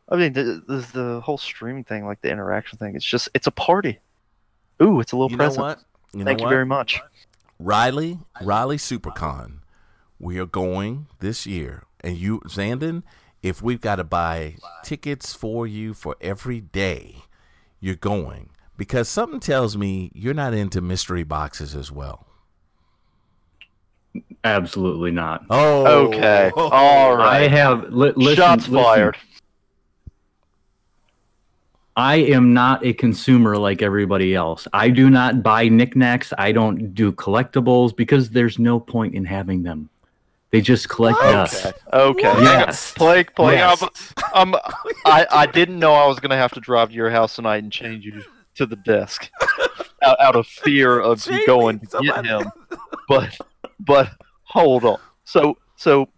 [0.08, 3.46] I mean, the, the the whole streaming thing, like the interaction thing, it's just it's
[3.46, 3.98] a party.
[4.82, 5.66] Ooh, it's a little You know present.
[5.66, 5.82] what?
[6.14, 6.50] You Thank you what?
[6.50, 7.00] very much.
[7.58, 9.58] Raleigh, Raleigh SuperCon.
[10.18, 13.02] We are going this year, and you, Xandon,
[13.42, 17.16] if we've got to buy tickets for you for every day,
[17.80, 22.26] you're going because something tells me you're not into mystery boxes as well.
[24.44, 25.44] Absolutely not.
[25.50, 26.50] Oh, Okay.
[26.56, 27.42] All right.
[27.42, 28.74] I have li- listen, Shots listen.
[28.84, 29.16] fired.
[31.96, 34.66] I am not a consumer like everybody else.
[34.72, 36.32] I do not buy knickknacks.
[36.36, 39.88] I don't do collectibles because there's no point in having them.
[40.50, 41.66] They just collect dust.
[41.66, 41.78] Okay.
[41.92, 42.28] Okay.
[42.28, 42.36] What?
[42.38, 42.52] Hang on.
[42.66, 42.92] Yes.
[42.94, 43.58] Plague, plague.
[43.58, 43.82] Yes.
[44.32, 44.60] I'm, um, I'm, um,
[45.06, 47.72] I, I didn't know I was gonna have to drive to your house tonight and
[47.72, 48.22] change you
[48.56, 49.30] to the desk
[50.02, 52.50] out, out of fear of you going to somebody- get him.
[53.06, 53.36] But,
[53.78, 54.10] but
[54.44, 54.98] hold on.
[55.24, 56.08] So, so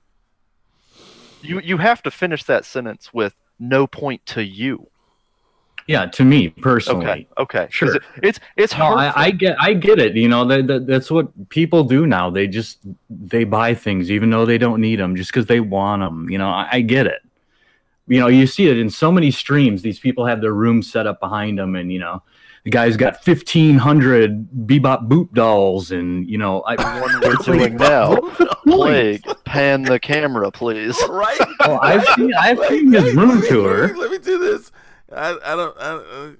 [1.42, 4.88] you you have to finish that sentence with no point to you.
[5.86, 7.06] Yeah, to me personally.
[7.06, 7.28] Okay.
[7.38, 7.68] Okay.
[7.70, 7.94] Sure.
[7.94, 8.98] It, it's it's No, hard.
[8.98, 10.16] I, I get, I get it.
[10.16, 12.28] You know, that, that that's what people do now.
[12.28, 12.78] They just
[13.08, 16.28] they buy things even though they don't need them, just because they want them.
[16.28, 17.22] You know, I, I get it.
[18.08, 19.82] You know, you see it in so many streams.
[19.82, 22.22] These people have their room set up behind them, and you know,
[22.64, 27.76] the guy's got fifteen hundred Bebop boot dolls, and you know, I one we're doing
[27.76, 28.16] now.
[28.66, 31.00] Plague, pan the camera, please.
[31.08, 31.38] right?
[31.60, 33.96] Well, I've seen, I've seen his room tour.
[33.96, 34.72] Let me do this.
[35.16, 35.76] I, I don't.
[35.78, 36.36] I,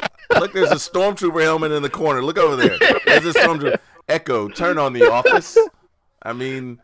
[0.00, 2.22] uh, look, there's a stormtrooper helmet in the corner.
[2.22, 2.78] Look over there.
[3.04, 3.78] There's a stormtrooper.
[4.08, 5.56] Echo, turn on the office.
[6.22, 6.80] I mean,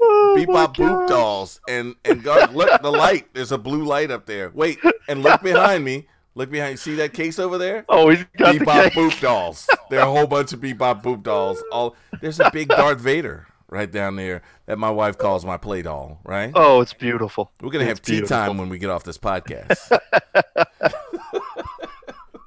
[0.00, 3.32] oh beep bop boop dolls, and and God, look the light.
[3.34, 4.50] There's a blue light up there.
[4.54, 4.78] Wait,
[5.08, 6.06] and look behind me.
[6.34, 6.78] Look behind.
[6.78, 7.84] See that case over there?
[7.88, 8.90] Oh, he's got the Bebop.
[8.92, 9.68] Boop dolls.
[9.90, 11.62] There are a whole bunch of Bebop Boop dolls.
[11.70, 15.82] All there's a big Darth Vader right down there that my wife calls my play
[15.82, 16.20] doll.
[16.24, 16.52] Right?
[16.54, 17.50] Oh, it's beautiful.
[17.60, 18.36] We're gonna have It's tea beautiful.
[18.36, 19.78] time when we get off this podcast.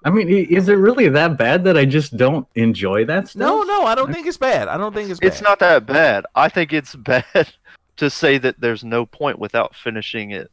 [0.04, 3.40] I mean, is it really that bad that I just don't enjoy that stuff?
[3.40, 4.68] no, no, I don't think it's bad.
[4.68, 5.28] I don't think it's bad.
[5.28, 6.26] It's not that bad.
[6.36, 7.26] I think it's bad
[7.98, 10.52] to say that there's no point without finishing it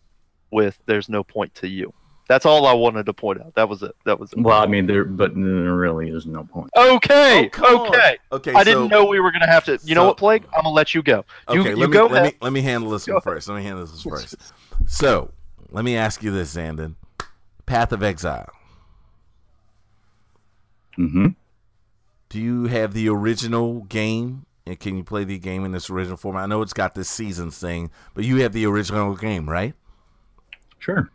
[0.51, 1.93] with "there's no point to you."
[2.33, 3.55] That's all I wanted to point out.
[3.57, 3.95] That was it.
[4.07, 4.39] That was it.
[4.39, 6.71] Well, I mean, there, but there really is no point.
[6.75, 7.89] Okay, Oh, come on.
[7.89, 8.17] okay.
[8.33, 9.79] Okay, I didn't know we were gonna have to.
[9.85, 10.45] You know what, Plague?
[10.57, 11.27] I'm gonna let you go.
[11.51, 12.07] You, Okay, you let me go.
[12.07, 13.49] let me let me handle this Go one first.
[13.51, 14.37] Let me handle this one first.
[14.87, 15.31] So,
[15.73, 16.95] let me ask you this, Xandon.
[17.67, 18.49] Path of Exile.
[20.99, 21.27] Mm-hmm.
[22.31, 24.47] Do you have the original game?
[24.65, 26.45] And can you play the game in this original format?
[26.45, 29.75] I know it's got this seasons thing, but you have the original game, right?
[30.79, 31.11] Sure.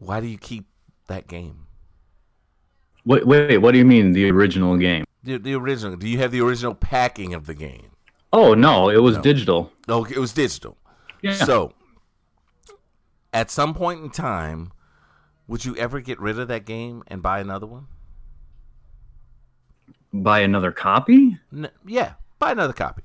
[0.00, 0.66] Why do you keep
[1.06, 1.66] that game?
[3.04, 5.04] Wait, wait, what do you mean the original game?
[5.22, 5.96] The, the original.
[5.96, 7.90] Do you have the original packing of the game?
[8.32, 9.22] Oh no, it was No.
[9.22, 9.72] digital.
[9.88, 10.76] Oh, it was digital.
[11.22, 11.34] Yeah.
[11.34, 11.72] So,
[13.32, 14.72] at some point in time,
[15.46, 17.86] would you ever get rid of that game and buy another one?
[20.12, 21.38] Buy another copy?
[21.52, 23.02] N- yeah, buy another copy.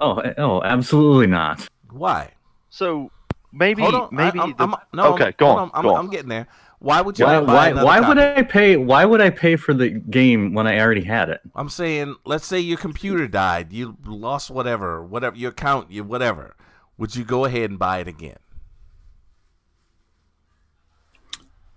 [0.00, 1.68] Oh, eh, oh, absolutely not.
[1.90, 2.32] Why?
[2.70, 3.10] So
[3.52, 4.08] maybe, Hold on.
[4.12, 4.38] maybe.
[4.38, 5.70] I, am the- I'm, no, okay, I'm, go hold on.
[5.74, 6.48] I'm, go I'm getting there.
[6.80, 7.40] Why would you Why?
[7.40, 7.82] buy Why?
[7.82, 8.76] Why would I pay?
[8.76, 11.40] Why would I pay for the game when I already had it?
[11.54, 16.54] I'm saying, let's say your computer died, you lost whatever, whatever your account, you whatever.
[16.96, 18.38] Would you go ahead and buy it again?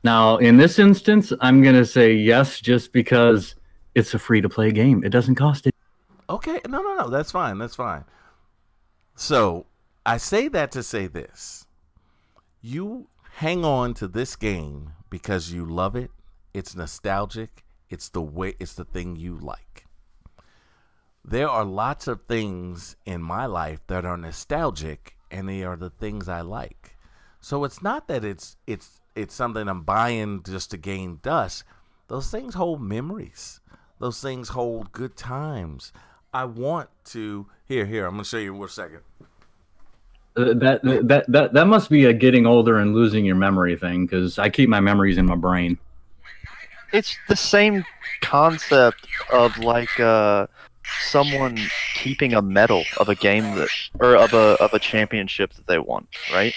[0.04, 3.56] Now, in this instance, I'm gonna say yes, just because
[3.96, 5.04] it's a free-to-play game.
[5.04, 5.76] It doesn't cost it.
[6.30, 8.06] Okay, no, no, no, that's fine, that's fine.
[9.16, 9.66] So
[10.06, 11.68] I say that to say this:
[12.60, 16.10] you hang on to this game because you love it.
[16.54, 17.64] It's nostalgic.
[17.90, 18.56] It's the way.
[18.60, 19.86] It's the thing you like.
[21.24, 25.92] There are lots of things in my life that are nostalgic, and they are the
[25.92, 26.98] things I like.
[27.40, 31.64] So it's not that it's it's it's something I'm buying just to gain dust.
[32.08, 33.60] Those things hold memories.
[34.00, 35.94] Those things hold good times.
[36.34, 38.08] I want to here here.
[38.08, 39.02] I'm gonna show you in one second.
[40.36, 44.40] That, that that that must be a getting older and losing your memory thing, because
[44.40, 45.78] I keep my memories in my brain.
[46.94, 47.84] It's the same
[48.22, 50.48] concept of like uh,
[51.02, 51.58] someone
[51.96, 53.70] keeping a medal of a game that,
[54.00, 56.54] or of a of a championship that they won, right?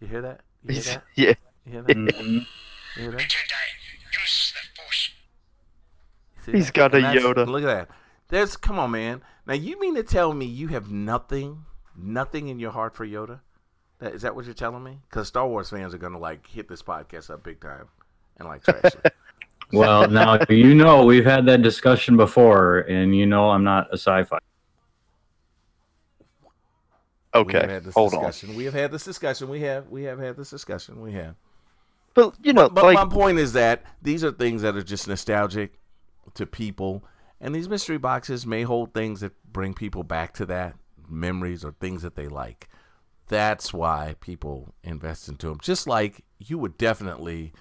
[0.00, 0.40] You hear that?
[0.64, 1.02] You hear that?
[1.14, 1.34] yeah.
[1.66, 1.96] You hear that?
[1.96, 2.44] You
[2.96, 3.26] hear that?
[6.46, 6.74] He's that?
[6.74, 7.46] got And a Yoda.
[7.46, 7.88] Look at that.
[8.28, 9.22] There's come on, man.
[9.46, 11.64] Now you mean to tell me you have nothing,
[11.98, 13.40] nothing in your heart for Yoda?
[13.98, 14.98] That, is that what you're telling me?
[15.08, 17.88] Because Star Wars fans are gonna like hit this podcast up big time
[18.38, 19.14] and like trash it.
[19.70, 23.98] Well, now you know we've had that discussion before, and you know I'm not a
[23.98, 24.38] sci-fi.
[27.44, 27.74] We have Okay.
[27.74, 28.32] had this Hold on.
[28.54, 29.48] We have had this discussion.
[29.50, 31.02] We have we have had this discussion.
[31.02, 31.34] We have.
[32.14, 35.06] But you know, But like my point is that these are things that are just
[35.06, 35.78] nostalgic
[36.34, 37.04] to people,
[37.40, 40.76] and these mystery boxes may hold things that bring people back to that
[41.10, 42.68] memories or things that they like.
[43.28, 45.58] That's why people invest into them.
[45.60, 47.52] Just like you would definitely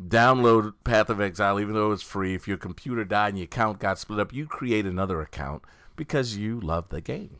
[0.00, 2.34] download Path of Exile, even though it's free.
[2.34, 5.62] If your computer died and your account got split up, you create another account
[5.96, 7.38] because you love the game.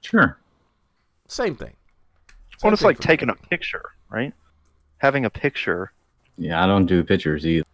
[0.00, 0.38] Sure.
[1.26, 1.74] Same thing.
[2.62, 3.06] well, it's thing like for me.
[3.06, 4.32] taking a picture, right?
[4.98, 5.92] Having a picture.
[6.36, 7.64] Yeah, I don't do pictures either.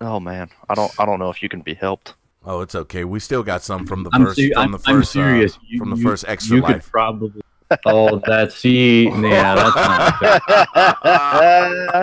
[0.00, 2.14] Oh man, I don't I don't know if you can be helped.
[2.44, 3.04] Oh, it's okay.
[3.04, 5.04] We still got some from the I'm, first se- from I'm, the I'm 1st uh,
[5.04, 5.58] serious.
[5.66, 6.84] You- from the you- first extra you life.
[6.84, 7.42] could probably.
[7.86, 10.14] Oh, that's see, yeah, that's not.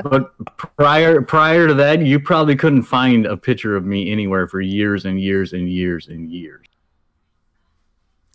[0.04, 0.32] But
[0.78, 5.06] prior prior to that, you probably couldn't find a picture of me anywhere for years
[5.06, 6.66] and years and years and years.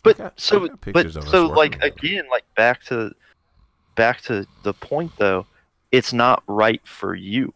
[0.03, 1.93] But got- so, but pictures of us so, like together.
[1.97, 3.11] again, like back to,
[3.95, 5.45] back to the point though,
[5.91, 7.53] it's not right for you,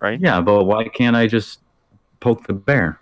[0.00, 0.18] right?
[0.18, 1.60] Yeah, but why can't I just
[2.26, 2.98] poke the bear?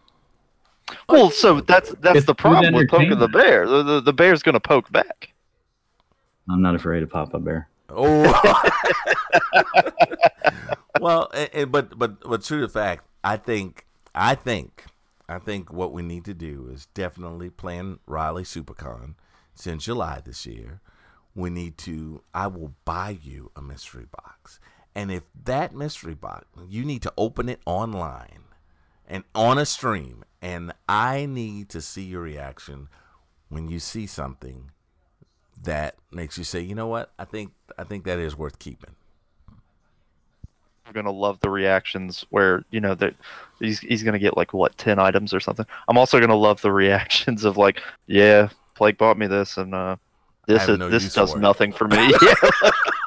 [1.08, 3.66] Well, so that's that's It's the problem with poking the bear.
[3.66, 5.32] The, the, the bear's gonna poke back.
[6.50, 7.68] I'm not afraid of Papa Bear.
[7.88, 8.22] Oh.
[11.00, 11.30] well,
[11.68, 14.84] but but but true to fact, I think I think
[15.26, 19.14] I think what we need to do is definitely plan Raleigh SuperCon.
[19.54, 20.82] It's in July this year.
[21.34, 22.22] we need to.
[22.34, 24.60] I will buy you a mystery box,
[24.94, 28.43] and if that mystery box, you need to open it online
[29.08, 32.88] and on a stream, and I need to see your reaction
[33.48, 34.70] when you see something
[35.62, 38.94] that makes you say, you know what, I think I think that is worth keeping.
[40.86, 43.14] I'm gonna love the reactions where you know that
[43.58, 45.66] he's he's gonna get like what ten items or something.
[45.88, 49.96] I'm also gonna love the reactions of like, yeah, Plague bought me this, and uh,
[50.46, 52.12] this is no this does for nothing for me.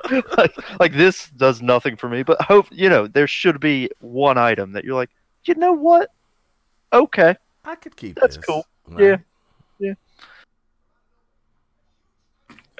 [0.38, 2.24] Like, like this does nothing for me.
[2.24, 5.10] But hope you know there should be one item that you're like,
[5.48, 6.12] you know what?
[6.94, 7.36] Okay,
[7.66, 8.46] I could keep That's this.
[8.46, 8.66] cool.
[8.88, 9.00] right?
[9.00, 9.18] Yeah.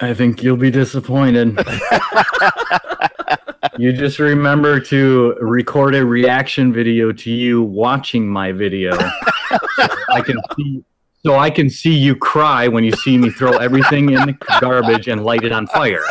[0.00, 1.48] I think you'll be disappointed.
[3.78, 8.96] you just remember to record a reaction video to you watching my video.
[8.96, 9.08] so
[10.10, 10.84] I can see
[11.26, 15.08] so I can see you cry when you see me throw everything in the garbage
[15.08, 16.04] and light it on fire.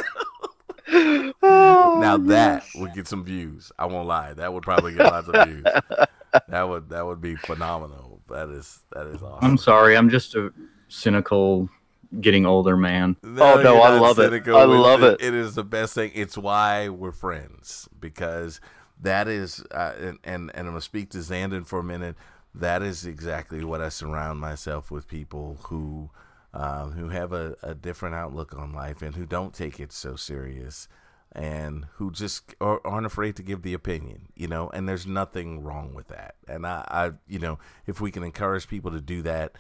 [0.89, 3.71] Oh, Now that would get some views.
[3.79, 4.33] I won't lie.
[4.33, 5.63] That would probably get lots of views.
[6.49, 8.21] That would that would be phenomenal.
[8.29, 9.39] That is that is awesome.
[9.51, 10.51] I'm sorry, I'm just a
[10.87, 11.69] cynical
[12.21, 13.15] getting older man.
[13.23, 14.31] Oh, no, I not love it.
[14.33, 15.21] I It's- love it.
[15.21, 16.11] It is the best thing.
[16.15, 18.61] It's why we're friends because
[19.01, 22.15] that is, uh, and, and and I'm gonna speak to Xandon for a minute.
[22.55, 26.09] That is exactly what I surround myself with people who,
[26.53, 30.15] uh, who have a, a different outlook on life and who don't take it so
[30.15, 30.87] serious,
[31.31, 34.29] and who just are, aren't afraid to give the opinion.
[34.35, 36.35] You know, and there's nothing wrong with that.
[36.47, 39.53] And I, I, you know, if we can encourage people to do that,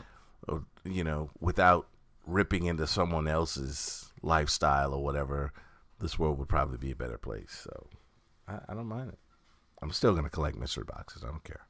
[0.47, 1.87] or, you know, without
[2.25, 5.53] ripping into someone else's lifestyle or whatever,
[5.99, 7.61] this world would probably be a better place.
[7.63, 7.87] So
[8.47, 9.19] I, I don't mind it.
[9.81, 11.23] I'm still gonna collect mystery boxes.
[11.23, 11.65] I don't care.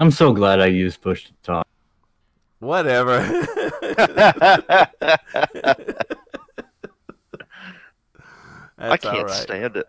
[0.00, 1.66] I'm so glad I used push to talk.
[2.60, 3.18] Whatever.
[8.78, 9.30] I can't right.
[9.30, 9.86] stand it.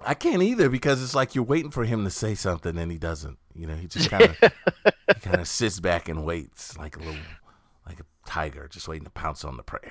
[0.00, 2.98] I can't either because it's like you're waiting for him to say something and he
[2.98, 3.38] doesn't.
[3.54, 4.36] You know, he just kind of
[5.14, 7.20] he kind of sits back and waits like a little
[7.86, 9.80] like a tiger just waiting to pounce on the prey.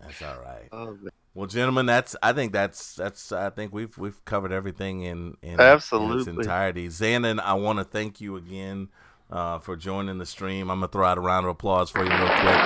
[0.00, 0.68] That's all right.
[0.72, 0.98] Oh.
[1.34, 5.60] Well, gentlemen, that's I think that's that's I think we've we've covered everything in in,
[5.60, 6.88] in its entirety.
[6.88, 8.88] Xandon, I want to thank you again
[9.30, 10.70] uh, for joining the stream.
[10.70, 12.60] I'm gonna throw out a round of applause for you real quick.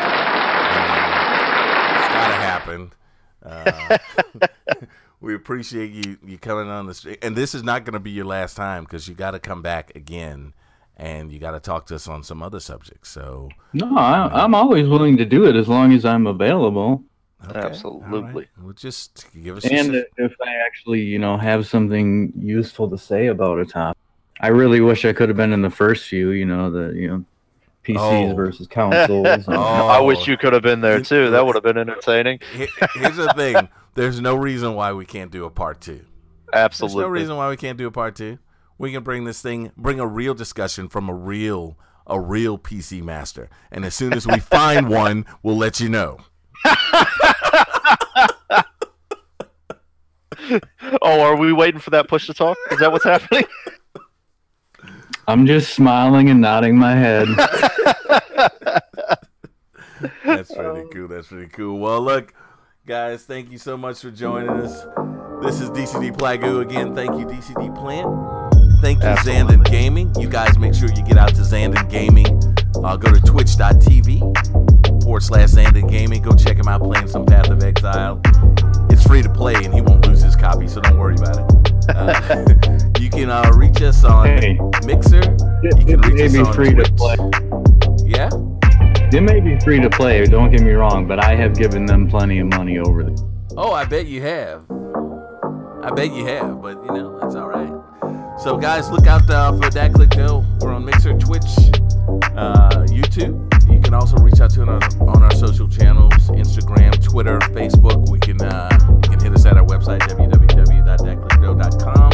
[0.71, 1.21] Um,
[1.97, 2.93] it's gotta happen.
[3.43, 3.99] Uh,
[5.21, 8.27] we appreciate you you coming on the stream, and this is not gonna be your
[8.27, 10.53] last time because you got to come back again.
[10.97, 13.09] And you got to talk to us on some other subjects.
[13.09, 17.03] So, No, I, I'm always willing to do it as long as I'm available.
[17.43, 17.71] okay, all right.
[17.71, 18.49] Absolutely.
[18.63, 22.99] Well, just give us And a- if I actually, you know, have something useful to
[22.99, 23.97] say about a topic.
[24.41, 27.09] I really wish I could have been in the first few, you know, the, you
[27.09, 27.25] know,
[27.85, 28.35] PCs Oh.
[28.35, 29.45] versus consoles.
[29.49, 29.53] Oh.
[29.89, 31.31] I wish you could have been there too.
[31.31, 32.41] That would have been entertaining.
[32.53, 33.69] Here's the thing.
[33.95, 36.05] There's no reason why we can't do a part two.
[36.53, 37.03] Absolutely, There's Absolutely.
[37.03, 38.39] no reason why we can't do a part two.
[38.79, 41.77] We can bring this thing, bring a real discussion from a real,
[42.07, 43.51] a real PC master.
[43.71, 46.19] And as soon as we find one, we'll let you know.
[51.03, 52.57] Oh, are we waiting for that push to talk?
[52.73, 53.45] Is that what's happening?
[55.31, 57.29] I'm just smiling and nodding my head.
[60.25, 61.07] That's pretty cool.
[61.07, 61.79] That's pretty cool.
[61.79, 62.35] Well, look,
[62.85, 64.83] guys, thank you so much for joining us.
[65.41, 66.97] This is DCD Plagoo again.
[66.97, 68.09] Thank you, DCD Plant.
[68.83, 69.59] Thank you, Absolutely.
[69.59, 70.13] Xandon Gaming.
[70.19, 72.27] You guys make sure you get out to Xandon Gaming.
[72.85, 74.19] Uh, go to twitch.tv
[75.05, 76.23] forward slash Xandon Gaming.
[76.23, 78.21] Go check him out playing some Path of Exile.
[78.91, 81.70] It's free to play and he won't lose his copy, so don't worry about it.
[81.95, 82.45] Uh,
[83.01, 84.59] you can uh, reach us on Hey.
[84.85, 85.23] Mixer.
[85.63, 86.87] You can reach us on free Twitch.
[86.87, 87.17] to play.
[88.07, 88.29] Yeah?
[89.13, 92.09] It may be free to play, don't get me wrong, but I have given them
[92.09, 94.63] plenty of money over the Oh, I bet you have.
[95.83, 98.39] I bet you have, but you know, it's all right.
[98.41, 100.45] So, guys, look out uh, for that Click Dough.
[100.61, 101.43] We're on Mixer, Twitch,
[102.37, 103.50] uh, YouTube.
[103.71, 107.39] You can also reach out to us on our, on our social channels Instagram, Twitter,
[107.39, 108.11] Facebook.
[108.11, 108.69] We can uh,
[109.05, 112.13] You can hit us at our website, www.thatclickdo.com.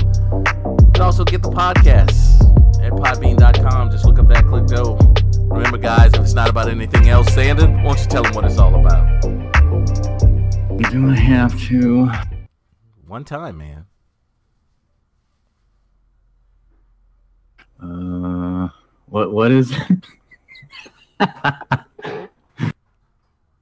[0.86, 2.42] You can also get the podcast
[2.82, 3.90] at podbean.com.
[3.90, 4.98] Just look up That Click Dough.
[5.54, 8.44] Remember, guys, if it's not about anything else, Xandon, why don't you tell them what
[8.44, 9.24] it's all about?
[9.24, 12.10] You Do have to?
[13.06, 13.86] One time, man.
[17.80, 18.68] Uh,
[19.06, 19.80] what what is it?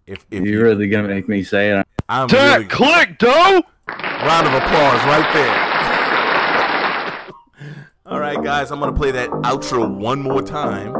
[0.06, 1.86] If, if You're really gonna make me say it?
[2.08, 3.62] I'm That really, click, dough.
[3.88, 5.74] Round of applause right there.
[8.06, 10.92] All right, guys, I'm going to play that outro one more time.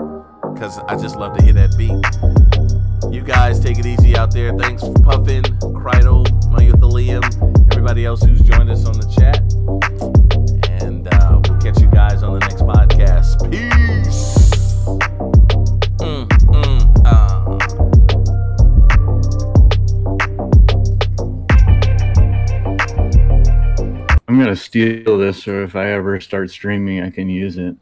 [0.55, 3.13] because I just love to hear that beat.
[3.13, 4.53] You guys take it easy out there.
[4.57, 7.23] Thanks for Puffin, Kreidel, Myuthalium,
[7.73, 9.43] everybody else who's joined us on the chat.
[10.83, 13.51] And uh, we'll catch you guys on the next podcast.
[13.51, 15.21] Peace.
[16.01, 16.29] I'm
[24.27, 27.77] gonna steal this, or if I ever start streaming, I can use it.